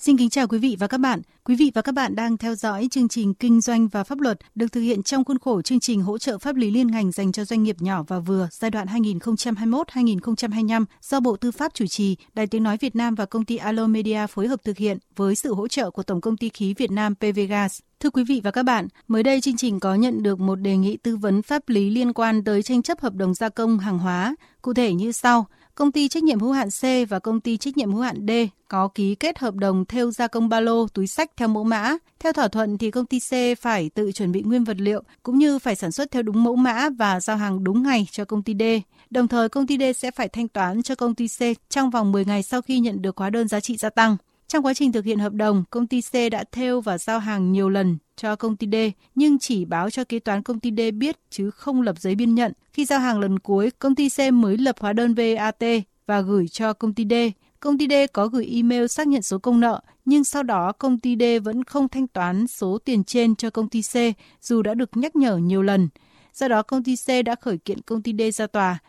Xin 0.02 0.18
kính 0.18 0.30
chào 0.30 0.48
quý 0.48 0.58
vị 0.58 0.76
và 0.80 0.88
các 0.88 0.98
bạn. 0.98 1.22
Quý 1.44 1.56
vị 1.56 1.72
và 1.76 1.82
các 1.82 1.92
bạn 1.92 2.16
đang 2.16 2.38
theo 2.38 2.56
dõi 2.56 2.88
chương 2.92 3.08
trình 3.08 3.34
Kinh 3.34 3.62
doanh 3.62 3.88
và 3.88 4.04
Pháp 4.04 4.20
luật 4.20 4.40
được 4.56 4.72
thực 4.72 4.82
hiện 4.82 5.04
trong 5.04 5.24
khuôn 5.24 5.40
khổ 5.40 5.62
chương 5.62 5.80
trình 5.80 6.02
hỗ 6.02 6.18
trợ 6.18 6.38
pháp 6.38 6.56
lý 6.56 6.72
liên 6.72 6.88
ngành 6.88 7.12
dành 7.12 7.32
cho 7.32 7.46
doanh 7.46 7.64
nghiệp 7.64 7.76
nhỏ 7.80 8.04
và 8.08 8.20
vừa 8.20 8.48
giai 8.52 8.72
đoạn 8.72 8.88
2021-2025 8.88 10.86
do 11.02 11.20
Bộ 11.20 11.36
Tư 11.36 11.52
pháp 11.52 11.74
chủ 11.74 11.88
trì, 11.88 12.16
Đài 12.34 12.48
Tiếng 12.48 12.64
Nói 12.64 12.78
Việt 12.78 12.96
Nam 12.96 13.16
và 13.16 13.26
công 13.26 13.46
ty 13.46 13.58
Alo 13.58 13.88
Media 13.88 14.28
phối 14.28 14.48
hợp 14.48 14.60
thực 14.64 14.78
hiện 14.78 14.98
với 15.16 15.36
sự 15.36 15.54
hỗ 15.54 15.68
trợ 15.68 15.92
của 15.92 16.04
Tổng 16.04 16.22
công 16.22 16.38
ty 16.38 16.50
khí 16.50 16.74
Việt 16.78 16.92
Nam 16.92 17.16
PVGas. 17.16 17.80
Thưa 18.00 18.10
quý 18.10 18.24
vị 18.24 18.42
và 18.44 18.52
các 18.52 18.64
bạn, 18.64 18.88
mới 19.08 19.24
đây 19.24 19.42
chương 19.42 19.58
trình 19.58 19.80
có 19.80 19.96
nhận 19.96 20.24
được 20.24 20.40
một 20.40 20.56
đề 20.56 20.78
nghị 20.78 20.98
tư 20.98 21.18
vấn 21.18 21.42
pháp 21.42 21.70
lý 21.70 21.90
liên 21.90 22.14
quan 22.14 22.44
tới 22.44 22.64
tranh 22.64 22.82
chấp 22.82 23.00
hợp 23.00 23.14
đồng 23.14 23.34
gia 23.34 23.50
công 23.50 23.80
hàng 23.80 24.00
hóa, 24.00 24.36
cụ 24.62 24.74
thể 24.74 24.94
như 24.94 25.12
sau– 25.12 25.46
công 25.80 25.92
ty 25.92 26.08
trách 26.08 26.24
nhiệm 26.24 26.40
hữu 26.40 26.52
hạn 26.52 26.70
C 26.70 27.10
và 27.10 27.20
công 27.20 27.42
ty 27.42 27.58
trách 27.58 27.78
nhiệm 27.78 27.92
hữu 27.92 28.02
hạn 28.02 28.28
D 28.28 28.32
có 28.68 28.88
ký 28.88 29.16
kết 29.16 29.40
hợp 29.40 29.56
đồng 29.56 29.86
theo 29.86 30.12
gia 30.12 30.28
công 30.28 30.50
ba 30.50 30.60
lô, 30.60 30.88
túi 30.88 31.08
sách 31.08 31.32
theo 31.38 31.48
mẫu 31.48 31.64
mã. 31.64 31.98
Theo 32.20 32.34
thỏa 32.34 32.48
thuận 32.48 32.78
thì 32.78 32.92
công 32.92 33.06
ty 33.06 33.20
C 33.20 33.60
phải 33.60 33.90
tự 33.90 34.12
chuẩn 34.12 34.32
bị 34.32 34.42
nguyên 34.42 34.64
vật 34.64 34.78
liệu 34.80 35.04
cũng 35.24 35.38
như 35.38 35.60
phải 35.60 35.76
sản 35.76 35.92
xuất 35.92 36.12
theo 36.12 36.24
đúng 36.24 36.44
mẫu 36.44 36.56
mã 36.56 36.90
và 36.90 37.20
giao 37.20 37.38
hàng 37.38 37.64
đúng 37.64 37.84
ngày 37.84 38.08
cho 38.12 38.26
công 38.26 38.44
ty 38.44 38.54
D. 38.60 38.64
Đồng 39.10 39.28
thời 39.28 39.50
công 39.50 39.68
ty 39.68 39.78
D 39.78 39.82
sẽ 39.98 40.12
phải 40.12 40.28
thanh 40.28 40.48
toán 40.48 40.82
cho 40.82 40.96
công 40.96 41.16
ty 41.16 41.28
C 41.28 41.70
trong 41.70 41.90
vòng 41.90 42.12
10 42.12 42.26
ngày 42.26 42.44
sau 42.44 42.62
khi 42.62 42.80
nhận 42.80 43.02
được 43.02 43.18
hóa 43.18 43.30
đơn 43.30 43.48
giá 43.48 43.60
trị 43.60 43.78
gia 43.78 43.90
tăng. 43.90 44.18
Trong 44.50 44.66
quá 44.66 44.74
trình 44.74 44.92
thực 44.92 45.06
hiện 45.06 45.20
hợp 45.20 45.34
đồng, 45.34 45.64
công 45.70 45.88
ty 45.88 46.02
C 46.02 46.14
đã 46.32 46.44
theo 46.52 46.82
và 46.82 46.98
giao 46.98 47.20
hàng 47.20 47.52
nhiều 47.52 47.70
lần 47.70 47.98
cho 48.16 48.36
công 48.36 48.56
ty 48.56 48.68
D, 48.72 48.76
nhưng 49.16 49.40
chỉ 49.40 49.66
báo 49.66 49.90
cho 49.90 50.04
kế 50.04 50.20
toán 50.20 50.44
công 50.44 50.60
ty 50.60 50.72
D 50.78 50.80
biết 50.94 51.20
chứ 51.30 51.52
không 51.52 51.82
lập 51.82 51.96
giấy 52.00 52.16
biên 52.16 52.36
nhận. 52.36 52.54
Khi 52.74 52.86
giao 52.86 53.00
hàng 53.00 53.20
lần 53.20 53.40
cuối, 53.40 53.72
công 53.80 53.96
ty 53.96 54.10
C 54.10 54.34
mới 54.34 54.58
lập 54.58 54.76
hóa 54.80 54.94
đơn 54.94 55.14
VAT 55.14 55.64
và 56.08 56.22
gửi 56.22 56.48
cho 56.48 56.74
công 56.74 56.94
ty 56.94 57.06
D. 57.10 57.14
Công 57.60 57.78
ty 57.78 57.88
D 57.88 57.94
có 58.14 58.28
gửi 58.28 58.50
email 58.54 58.88
xác 58.88 59.08
nhận 59.08 59.22
số 59.22 59.40
công 59.40 59.60
nợ, 59.60 59.82
nhưng 60.06 60.24
sau 60.24 60.44
đó 60.44 60.72
công 60.72 61.00
ty 61.00 61.16
D 61.20 61.24
vẫn 61.44 61.64
không 61.64 61.90
thanh 61.90 62.08
toán 62.08 62.48
số 62.48 62.78
tiền 62.86 63.04
trên 63.04 63.36
cho 63.36 63.50
công 63.50 63.70
ty 63.70 63.82
C 63.82 63.96
dù 64.42 64.62
đã 64.62 64.74
được 64.74 64.98
nhắc 64.98 65.16
nhở 65.16 65.38
nhiều 65.38 65.62
lần. 65.62 65.90
Do 66.34 66.48
đó 66.48 66.62
công 66.62 66.84
ty 66.84 66.96
C 66.96 67.26
đã 67.26 67.36
khởi 67.42 67.58
kiện 67.58 67.82
công 67.82 68.02
ty 68.02 68.14
D 68.14 68.22
ra 68.34 68.48
tòa. 68.48 68.80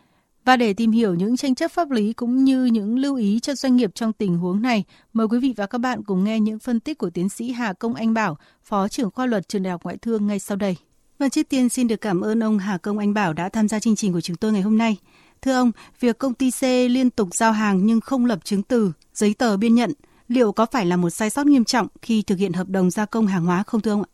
Và 0.45 0.57
để 0.57 0.73
tìm 0.73 0.91
hiểu 0.91 1.13
những 1.13 1.37
tranh 1.37 1.55
chấp 1.55 1.71
pháp 1.71 1.91
lý 1.91 2.13
cũng 2.13 2.43
như 2.43 2.65
những 2.65 2.99
lưu 2.99 3.15
ý 3.15 3.39
cho 3.39 3.55
doanh 3.55 3.75
nghiệp 3.75 3.91
trong 3.95 4.13
tình 4.13 4.37
huống 4.37 4.61
này, 4.61 4.83
mời 5.13 5.27
quý 5.27 5.39
vị 5.39 5.53
và 5.57 5.65
các 5.65 5.77
bạn 5.77 6.03
cùng 6.03 6.23
nghe 6.23 6.39
những 6.39 6.59
phân 6.59 6.79
tích 6.79 6.97
của 6.97 7.09
tiến 7.09 7.29
sĩ 7.29 7.51
Hà 7.51 7.73
Công 7.73 7.93
Anh 7.93 8.13
Bảo, 8.13 8.37
Phó 8.63 8.87
trưởng 8.87 9.11
khoa 9.11 9.25
luật 9.25 9.47
Trường 9.47 9.63
Đại 9.63 9.71
học 9.71 9.83
Ngoại 9.83 9.97
thương 9.97 10.27
ngay 10.27 10.39
sau 10.39 10.57
đây. 10.57 10.75
Và 11.19 11.29
trước 11.29 11.49
tiên 11.49 11.69
xin 11.69 11.87
được 11.87 12.01
cảm 12.01 12.21
ơn 12.21 12.43
ông 12.43 12.59
Hà 12.59 12.77
Công 12.77 12.97
Anh 12.97 13.13
Bảo 13.13 13.33
đã 13.33 13.49
tham 13.49 13.67
gia 13.67 13.79
chương 13.79 13.95
trình 13.95 14.13
của 14.13 14.21
chúng 14.21 14.35
tôi 14.35 14.51
ngày 14.51 14.61
hôm 14.61 14.77
nay. 14.77 14.97
Thưa 15.41 15.53
ông, 15.53 15.71
việc 15.99 16.17
công 16.17 16.33
ty 16.33 16.51
C 16.51 16.63
liên 16.63 17.09
tục 17.09 17.27
giao 17.31 17.51
hàng 17.51 17.85
nhưng 17.85 18.01
không 18.01 18.25
lập 18.25 18.39
chứng 18.43 18.63
từ, 18.63 18.91
giấy 19.13 19.33
tờ 19.33 19.57
biên 19.57 19.75
nhận, 19.75 19.91
liệu 20.27 20.51
có 20.51 20.65
phải 20.65 20.85
là 20.85 20.97
một 20.97 21.09
sai 21.09 21.29
sót 21.29 21.45
nghiêm 21.45 21.63
trọng 21.63 21.87
khi 22.01 22.21
thực 22.21 22.39
hiện 22.39 22.53
hợp 22.53 22.69
đồng 22.69 22.91
gia 22.91 23.05
công 23.05 23.27
hàng 23.27 23.45
hóa 23.45 23.63
không 23.63 23.81
thưa 23.81 23.91
ông 23.91 24.03
ạ? 24.03 24.09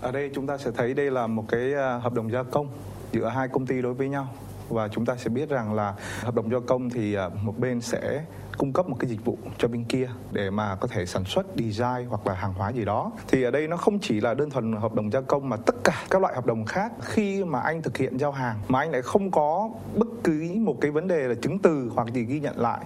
Ở 0.00 0.12
đây 0.12 0.30
chúng 0.34 0.46
ta 0.46 0.58
sẽ 0.58 0.70
thấy 0.76 0.94
đây 0.94 1.10
là 1.10 1.26
một 1.26 1.44
cái 1.48 1.74
à, 1.74 1.98
hợp 1.98 2.14
đồng 2.14 2.32
gia 2.32 2.42
công 2.42 2.68
giữa 3.12 3.28
hai 3.28 3.48
công 3.48 3.66
ty 3.66 3.82
đối 3.82 3.94
với 3.94 4.08
nhau 4.08 4.34
và 4.68 4.88
chúng 4.88 5.04
ta 5.04 5.16
sẽ 5.16 5.30
biết 5.30 5.48
rằng 5.48 5.74
là 5.74 5.94
hợp 6.22 6.34
đồng 6.34 6.50
do 6.50 6.60
công 6.60 6.90
thì 6.90 7.14
à, 7.14 7.28
một 7.42 7.58
bên 7.58 7.80
sẽ 7.80 8.24
cung 8.58 8.72
cấp 8.72 8.88
một 8.88 8.96
cái 9.00 9.10
dịch 9.10 9.24
vụ 9.24 9.38
cho 9.58 9.68
bên 9.68 9.84
kia 9.84 10.08
để 10.32 10.50
mà 10.50 10.76
có 10.80 10.88
thể 10.88 11.06
sản 11.06 11.24
xuất 11.24 11.46
design 11.56 12.06
hoặc 12.08 12.26
là 12.26 12.34
hàng 12.34 12.52
hóa 12.52 12.72
gì 12.72 12.84
đó. 12.84 13.12
Thì 13.28 13.42
ở 13.42 13.50
đây 13.50 13.68
nó 13.68 13.76
không 13.76 13.98
chỉ 13.98 14.20
là 14.20 14.34
đơn 14.34 14.50
thuần 14.50 14.72
hợp 14.72 14.94
đồng 14.94 15.12
gia 15.12 15.20
công 15.20 15.48
mà 15.48 15.56
tất 15.56 15.74
cả 15.84 16.04
các 16.10 16.22
loại 16.22 16.34
hợp 16.34 16.46
đồng 16.46 16.64
khác 16.64 16.92
khi 17.00 17.44
mà 17.44 17.60
anh 17.60 17.82
thực 17.82 17.96
hiện 17.96 18.18
giao 18.18 18.32
hàng 18.32 18.58
mà 18.68 18.78
anh 18.78 18.90
lại 18.90 19.02
không 19.02 19.30
có 19.30 19.70
bất 19.94 20.08
cứ 20.24 20.54
một 20.56 20.76
cái 20.80 20.90
vấn 20.90 21.08
đề 21.08 21.28
là 21.28 21.34
chứng 21.34 21.58
từ 21.58 21.90
hoặc 21.94 22.08
gì 22.12 22.24
ghi 22.24 22.40
nhận 22.40 22.60
lại 22.60 22.80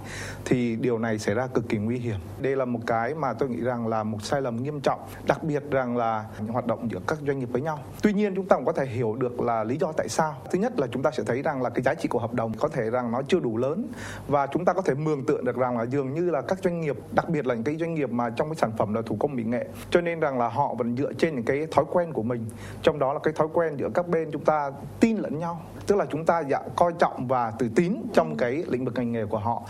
thì 0.45 0.77
điều 0.77 0.99
này 0.99 1.19
xảy 1.19 1.35
ra 1.35 1.47
cực 1.47 1.69
kỳ 1.69 1.79
nguy 1.79 1.99
hiểm. 1.99 2.17
Đây 2.41 2.57
là 2.57 2.65
một 2.65 2.81
cái 2.87 3.15
mà 3.15 3.33
tôi 3.33 3.49
nghĩ 3.49 3.61
rằng 3.61 3.87
là 3.87 4.03
một 4.03 4.23
sai 4.23 4.43
lầm 4.43 4.63
nghiêm 4.63 4.81
trọng, 4.81 5.01
đặc 5.27 5.45
biệt 5.45 5.63
rằng 5.71 5.97
là 5.97 6.25
hoạt 6.49 6.67
động 6.67 6.89
giữa 6.91 7.01
các 7.07 7.19
doanh 7.27 7.39
nghiệp 7.39 7.49
với 7.53 7.63
nhau. 7.63 7.79
Tuy 8.03 8.13
nhiên 8.13 8.35
chúng 8.35 8.47
ta 8.47 8.57
cũng 8.57 8.65
có 8.65 8.73
thể 8.73 8.87
hiểu 8.87 9.17
được 9.17 9.41
là 9.41 9.65
lý 9.65 9.77
do 9.81 9.93
tại 9.93 10.09
sao. 10.09 10.35
Thứ 10.51 10.59
nhất 10.59 10.79
là 10.79 10.87
chúng 10.87 11.03
ta 11.03 11.11
sẽ 11.11 11.23
thấy 11.27 11.43
rằng 11.43 11.63
là 11.63 11.71
cái 11.71 11.83
giá 11.83 11.95
trị 11.95 12.09
của 12.09 12.19
hợp 12.19 12.35
đồng 12.35 12.53
có 12.59 12.69
thể 12.69 12.91
rằng 12.91 13.13
nó 13.13 13.23
chưa 13.29 13.41
đủ 13.41 13.57
lớn 13.57 13.87
và 14.29 14.47
chúng 14.47 14.65
ta 14.65 14.73
có 14.73 14.83
thể 14.83 14.95
mường 14.95 15.27
tượng 15.27 15.45
được 15.45 15.57
rằng 15.63 15.79
là 15.79 15.85
dường 15.85 16.15
như 16.15 16.31
là 16.31 16.41
các 16.41 16.59
doanh 16.65 16.81
nghiệp 16.81 16.97
đặc 17.13 17.29
biệt 17.29 17.47
là 17.47 17.55
những 17.55 17.65
cái 17.65 17.77
doanh 17.77 17.95
nghiệp 17.95 18.11
mà 18.11 18.31
trong 18.31 18.49
cái 18.49 18.57
sản 18.57 18.73
phẩm 18.79 18.95
là 18.95 19.03
thủ 19.07 19.17
công 19.21 19.37
mỹ 19.37 19.45
nghệ. 19.45 19.67
Cho 19.91 20.01
nên 20.01 20.21
rằng 20.21 20.39
là 20.39 20.49
họ 20.49 20.75
vẫn 20.75 20.97
dựa 20.97 21.13
trên 21.13 21.35
những 21.35 21.45
cái 21.45 21.67
thói 21.71 21.85
quen 21.93 22.13
của 22.13 22.23
mình. 22.23 22.47
Trong 22.83 22.99
đó 22.99 23.13
là 23.13 23.19
cái 23.23 23.35
thói 23.37 23.49
quen 23.53 23.77
giữa 23.77 23.91
các 23.95 24.09
bên 24.09 24.31
chúng 24.33 24.45
ta 24.45 24.71
tin 25.01 25.17
lẫn 25.17 25.39
nhau. 25.39 25.61
Tức 25.87 25.97
là 25.97 26.07
chúng 26.11 26.25
ta 26.25 26.41
dạ, 26.41 26.59
coi 26.77 26.93
trọng 26.99 27.29
và 27.29 27.53
tự 27.59 27.69
tín 27.75 27.97
trong 28.13 28.37
cái 28.37 28.65
lĩnh 28.69 28.85
vực 28.85 28.95
ngành 28.95 29.13
nghề 29.13 29.27
của 29.27 29.39
họ 29.39 29.63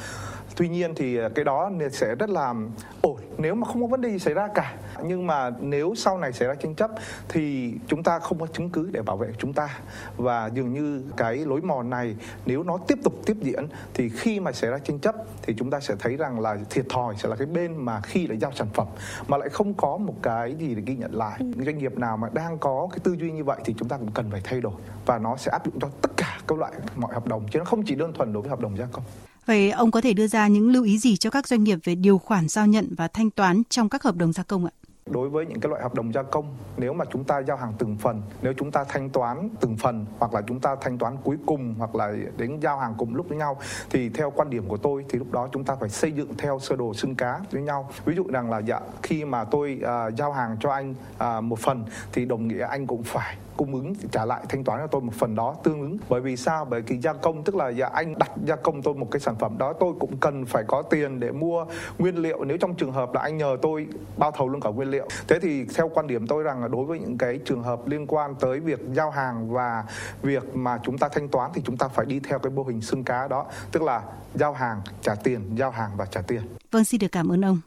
tuy 0.56 0.68
nhiên 0.68 0.94
thì 0.94 1.18
cái 1.34 1.44
đó 1.44 1.70
sẽ 1.92 2.14
rất 2.14 2.30
là 2.30 2.54
ổn. 3.00 3.16
Nếu 3.38 3.54
mà 3.54 3.66
không 3.66 3.82
có 3.82 3.86
vấn 3.86 4.00
đề 4.00 4.08
gì 4.08 4.18
xảy 4.18 4.34
ra 4.34 4.48
cả. 4.54 4.74
Nhưng 5.04 5.26
mà 5.26 5.50
nếu 5.60 5.94
sau 5.96 6.18
này 6.18 6.32
xảy 6.32 6.48
ra 6.48 6.54
tranh 6.54 6.74
chấp 6.74 6.90
thì 7.28 7.74
chúng 7.86 8.02
ta 8.02 8.18
không 8.18 8.38
có 8.38 8.46
chứng 8.46 8.70
cứ 8.70 8.90
để 8.92 9.02
bảo 9.02 9.16
vệ 9.16 9.28
chúng 9.38 9.52
ta. 9.52 9.78
Và 10.16 10.50
dường 10.54 10.72
như 10.72 11.04
cái 11.16 11.36
lối 11.36 11.60
mòn 11.60 11.90
này 11.90 12.16
nếu 12.46 12.62
nó 12.62 12.78
tiếp 12.78 12.98
tục 13.04 13.14
tiếp 13.26 13.36
diễn 13.40 13.66
thì 13.94 14.08
khi 14.08 14.40
mà 14.40 14.52
xảy 14.52 14.70
ra 14.70 14.78
tranh 14.78 14.98
chấp 14.98 15.14
thì 15.42 15.54
chúng 15.58 15.70
ta 15.70 15.80
sẽ 15.80 15.94
thấy 15.98 16.16
rằng 16.16 16.40
là 16.40 16.56
thiệt 16.70 16.86
thòi 16.88 17.14
sẽ 17.16 17.28
là 17.28 17.36
cái 17.36 17.46
bên 17.46 17.76
mà 17.76 18.00
khi 18.00 18.26
đã 18.26 18.34
giao 18.34 18.52
sản 18.52 18.68
phẩm. 18.74 18.86
Mà 19.28 19.36
lại 19.36 19.48
không 19.48 19.74
có 19.74 19.96
một 19.96 20.14
cái 20.22 20.54
gì 20.54 20.74
để 20.74 20.82
ghi 20.86 20.96
nhận 20.96 21.14
lại. 21.14 21.36
Ừ. 21.38 21.64
doanh 21.64 21.78
nghiệp 21.78 21.98
nào 21.98 22.16
mà 22.16 22.28
đang 22.32 22.58
có 22.58 22.88
cái 22.90 22.98
tư 23.02 23.16
duy 23.16 23.32
như 23.32 23.44
vậy 23.44 23.60
thì 23.64 23.74
chúng 23.78 23.88
ta 23.88 23.96
cũng 23.96 24.10
cần 24.10 24.30
phải 24.30 24.40
thay 24.44 24.60
đổi. 24.60 24.74
Và 25.06 25.18
nó 25.18 25.36
sẽ 25.36 25.50
áp 25.50 25.64
dụng 25.64 25.80
cho 25.80 25.88
tất 26.02 26.10
cả 26.16 26.38
các 26.48 26.58
loại 26.58 26.72
mọi 26.96 27.14
hợp 27.14 27.26
đồng. 27.26 27.46
Chứ 27.50 27.58
nó 27.58 27.64
không 27.64 27.82
chỉ 27.82 27.94
đơn 27.94 28.12
thuần 28.12 28.32
đối 28.32 28.42
với 28.42 28.50
hợp 28.50 28.60
đồng 28.60 28.78
gia 28.78 28.86
công 28.92 29.04
Vậy 29.46 29.70
ông 29.70 29.90
có 29.90 30.00
thể 30.00 30.12
đưa 30.12 30.26
ra 30.26 30.48
những 30.48 30.72
lưu 30.72 30.84
ý 30.84 30.98
gì 30.98 31.16
cho 31.16 31.30
các 31.30 31.48
doanh 31.48 31.64
nghiệp 31.64 31.78
về 31.84 31.94
điều 31.94 32.18
khoản 32.18 32.48
giao 32.48 32.66
nhận 32.66 32.88
và 32.96 33.08
thanh 33.08 33.30
toán 33.30 33.62
trong 33.68 33.88
các 33.88 34.02
hợp 34.02 34.16
đồng 34.16 34.32
gia 34.32 34.42
công 34.42 34.64
ạ? 34.64 34.72
Đối 35.06 35.28
với 35.28 35.46
những 35.46 35.60
cái 35.60 35.70
loại 35.70 35.82
hợp 35.82 35.94
đồng 35.94 36.14
gia 36.14 36.22
công, 36.22 36.56
nếu 36.76 36.92
mà 36.92 37.04
chúng 37.12 37.24
ta 37.24 37.42
giao 37.42 37.56
hàng 37.56 37.72
từng 37.78 37.96
phần, 38.00 38.22
nếu 38.42 38.52
chúng 38.56 38.70
ta 38.70 38.84
thanh 38.88 39.10
toán 39.10 39.48
từng 39.60 39.76
phần 39.76 40.06
hoặc 40.18 40.34
là 40.34 40.42
chúng 40.46 40.60
ta 40.60 40.76
thanh 40.80 40.98
toán 40.98 41.16
cuối 41.24 41.36
cùng 41.46 41.74
hoặc 41.78 41.94
là 41.94 42.12
đến 42.36 42.60
giao 42.60 42.78
hàng 42.78 42.94
cùng 42.98 43.14
lúc 43.14 43.28
với 43.28 43.38
nhau 43.38 43.58
thì 43.90 44.08
theo 44.08 44.30
quan 44.30 44.50
điểm 44.50 44.68
của 44.68 44.76
tôi 44.76 45.04
thì 45.08 45.18
lúc 45.18 45.32
đó 45.32 45.48
chúng 45.52 45.64
ta 45.64 45.76
phải 45.80 45.88
xây 45.88 46.12
dựng 46.12 46.34
theo 46.38 46.58
sơ 46.58 46.76
đồ 46.76 46.94
xương 46.94 47.14
cá 47.14 47.40
với 47.50 47.62
nhau. 47.62 47.90
Ví 48.04 48.14
dụ 48.16 48.24
rằng 48.28 48.50
là 48.50 48.58
dạ 48.58 48.80
khi 49.02 49.24
mà 49.24 49.44
tôi 49.44 49.80
uh, 49.82 50.14
giao 50.18 50.32
hàng 50.32 50.56
cho 50.60 50.70
anh 50.70 50.94
uh, 51.38 51.44
một 51.44 51.58
phần 51.58 51.84
thì 52.12 52.24
đồng 52.24 52.48
nghĩa 52.48 52.66
anh 52.66 52.86
cũng 52.86 53.02
phải 53.02 53.36
cung 53.56 53.74
ứng 53.74 53.94
trả 54.12 54.24
lại, 54.24 54.44
thanh 54.48 54.64
toán 54.64 54.80
cho 54.80 54.86
tôi 54.86 55.00
một 55.00 55.12
phần 55.14 55.34
đó 55.34 55.56
tương 55.64 55.80
ứng. 55.80 55.96
Bởi 56.08 56.20
vì 56.20 56.36
sao? 56.36 56.64
Bởi 56.64 56.80
vì 56.80 56.98
gia 56.98 57.12
công, 57.12 57.44
tức 57.44 57.54
là 57.54 57.68
dạ 57.68 57.86
anh 57.86 58.18
đặt 58.18 58.30
gia 58.44 58.56
công 58.56 58.82
tôi 58.82 58.94
một 58.94 59.10
cái 59.10 59.20
sản 59.20 59.34
phẩm 59.38 59.58
đó, 59.58 59.72
tôi 59.72 59.94
cũng 60.00 60.16
cần 60.16 60.44
phải 60.46 60.64
có 60.66 60.82
tiền 60.82 61.20
để 61.20 61.32
mua 61.32 61.66
nguyên 61.98 62.16
liệu. 62.16 62.44
Nếu 62.44 62.56
trong 62.56 62.74
trường 62.74 62.92
hợp 62.92 63.14
là 63.14 63.20
anh 63.20 63.36
nhờ 63.36 63.56
tôi 63.62 63.86
bao 64.16 64.30
thầu 64.30 64.48
luôn 64.48 64.60
cả 64.60 64.70
nguyên 64.70 64.90
liệu. 64.90 65.08
Thế 65.28 65.38
thì 65.42 65.64
theo 65.74 65.90
quan 65.94 66.06
điểm 66.06 66.26
tôi 66.26 66.42
rằng 66.42 66.62
là 66.62 66.68
đối 66.68 66.84
với 66.84 66.98
những 66.98 67.18
cái 67.18 67.38
trường 67.44 67.62
hợp 67.62 67.86
liên 67.86 68.06
quan 68.06 68.34
tới 68.34 68.60
việc 68.60 68.80
giao 68.92 69.10
hàng 69.10 69.50
và 69.52 69.84
việc 70.22 70.56
mà 70.56 70.78
chúng 70.82 70.98
ta 70.98 71.08
thanh 71.08 71.28
toán 71.28 71.50
thì 71.54 71.62
chúng 71.64 71.76
ta 71.76 71.88
phải 71.88 72.06
đi 72.06 72.20
theo 72.20 72.38
cái 72.38 72.52
mô 72.52 72.62
hình 72.62 72.80
xương 72.80 73.04
cá 73.04 73.28
đó. 73.28 73.46
Tức 73.72 73.82
là 73.82 74.02
giao 74.34 74.52
hàng, 74.52 74.80
trả 75.02 75.14
tiền, 75.14 75.54
giao 75.56 75.70
hàng 75.70 75.90
và 75.96 76.06
trả 76.06 76.20
tiền. 76.22 76.42
Vâng 76.70 76.84
xin 76.84 76.98
được 76.98 77.12
cảm 77.12 77.32
ơn 77.32 77.44
ông. 77.44 77.60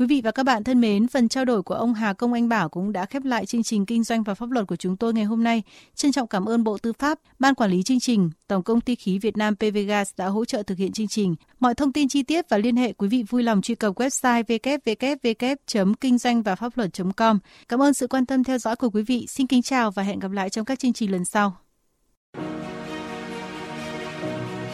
Quý 0.00 0.06
vị 0.06 0.20
và 0.24 0.30
các 0.30 0.42
bạn 0.42 0.64
thân 0.64 0.80
mến, 0.80 1.08
phần 1.08 1.28
trao 1.28 1.44
đổi 1.44 1.62
của 1.62 1.74
ông 1.74 1.94
Hà 1.94 2.12
Công 2.12 2.32
Anh 2.32 2.48
Bảo 2.48 2.68
cũng 2.68 2.92
đã 2.92 3.06
khép 3.06 3.24
lại 3.24 3.46
chương 3.46 3.62
trình 3.62 3.86
Kinh 3.86 4.04
doanh 4.04 4.22
và 4.22 4.34
Pháp 4.34 4.50
luật 4.50 4.66
của 4.66 4.76
chúng 4.76 4.96
tôi 4.96 5.12
ngày 5.12 5.24
hôm 5.24 5.44
nay. 5.44 5.62
Trân 5.94 6.12
trọng 6.12 6.28
cảm 6.28 6.48
ơn 6.48 6.64
Bộ 6.64 6.78
Tư 6.78 6.92
pháp, 6.92 7.18
Ban 7.38 7.54
Quản 7.54 7.70
lý 7.70 7.82
chương 7.82 8.00
trình, 8.00 8.30
Tổng 8.48 8.62
công 8.62 8.80
ty 8.80 8.94
khí 8.94 9.18
Việt 9.18 9.36
Nam 9.36 9.54
PVGas 9.56 10.10
đã 10.16 10.26
hỗ 10.26 10.44
trợ 10.44 10.62
thực 10.62 10.78
hiện 10.78 10.92
chương 10.92 11.08
trình. 11.08 11.34
Mọi 11.60 11.74
thông 11.74 11.92
tin 11.92 12.08
chi 12.08 12.22
tiết 12.22 12.48
và 12.48 12.58
liên 12.58 12.76
hệ 12.76 12.92
quý 12.92 13.08
vị 13.08 13.24
vui 13.28 13.42
lòng 13.42 13.62
truy 13.62 13.74
cập 13.74 13.94
website 13.94 14.42
www.kinh 14.42 16.18
doanh 16.18 16.42
và 16.42 16.54
pháp 16.54 16.76
luật.com. 16.76 17.38
Cảm 17.68 17.82
ơn 17.82 17.94
sự 17.94 18.06
quan 18.06 18.26
tâm 18.26 18.44
theo 18.44 18.58
dõi 18.58 18.76
của 18.76 18.90
quý 18.90 19.02
vị. 19.02 19.26
Xin 19.28 19.46
kính 19.46 19.62
chào 19.62 19.90
và 19.90 20.02
hẹn 20.02 20.18
gặp 20.18 20.30
lại 20.30 20.50
trong 20.50 20.64
các 20.64 20.78
chương 20.78 20.92
trình 20.92 21.12
lần 21.12 21.24
sau. 21.24 21.56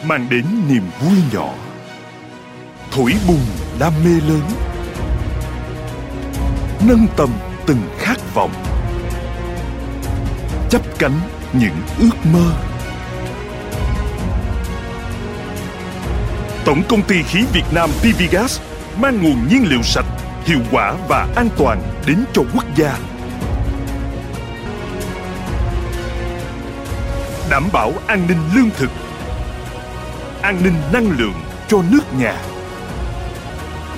Mang 0.07 0.27
đến 0.31 0.45
niềm 0.69 0.83
vui 1.01 1.17
nhỏ, 1.33 1.53
thổi 2.91 3.13
bùng 3.27 3.45
đam 3.79 3.93
mê 4.03 4.11
lớn 4.29 4.41
nâng 6.81 7.07
tầm 7.15 7.29
từng 7.65 7.81
khát 7.97 8.17
vọng 8.33 8.51
chấp 10.69 10.81
cánh 10.99 11.19
những 11.53 11.75
ước 11.99 12.25
mơ 12.33 12.51
Tổng 16.65 16.83
công 16.89 17.01
ty 17.01 17.23
khí 17.23 17.45
Việt 17.53 17.63
Nam 17.71 17.89
PVGas 17.89 18.59
mang 19.01 19.23
nguồn 19.23 19.47
nhiên 19.47 19.65
liệu 19.69 19.81
sạch, 19.83 20.05
hiệu 20.45 20.59
quả 20.71 20.95
và 21.09 21.27
an 21.35 21.49
toàn 21.57 21.81
đến 22.07 22.25
cho 22.33 22.41
quốc 22.53 22.65
gia. 22.75 22.97
Đảm 27.49 27.69
bảo 27.73 27.93
an 28.07 28.27
ninh 28.27 28.37
lương 28.55 28.69
thực, 28.69 28.89
an 30.41 30.59
ninh 30.63 30.73
năng 30.93 31.11
lượng 31.17 31.33
cho 31.67 31.77
nước 31.91 32.13
nhà. 32.19 32.35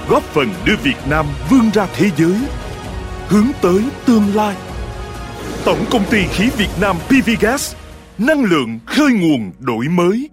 Góp 0.10 0.24
phần 0.24 0.54
đưa 0.66 0.76
Việt 0.84 0.98
Nam 1.10 1.26
vươn 1.50 1.70
ra 1.74 1.88
thế 1.96 2.10
giới 2.18 2.36
hướng 3.30 3.48
tới 3.62 3.84
tương 4.06 4.36
lai. 4.36 4.56
Tổng 5.66 5.86
công 5.92 6.04
ty 6.12 6.24
khí 6.32 6.50
Việt 6.58 6.70
Nam 6.82 6.96
PVGas, 7.08 7.76
năng 8.18 8.44
lượng 8.44 8.80
khơi 8.86 9.12
nguồn 9.14 9.52
đổi 9.60 9.86
mới. 9.86 10.30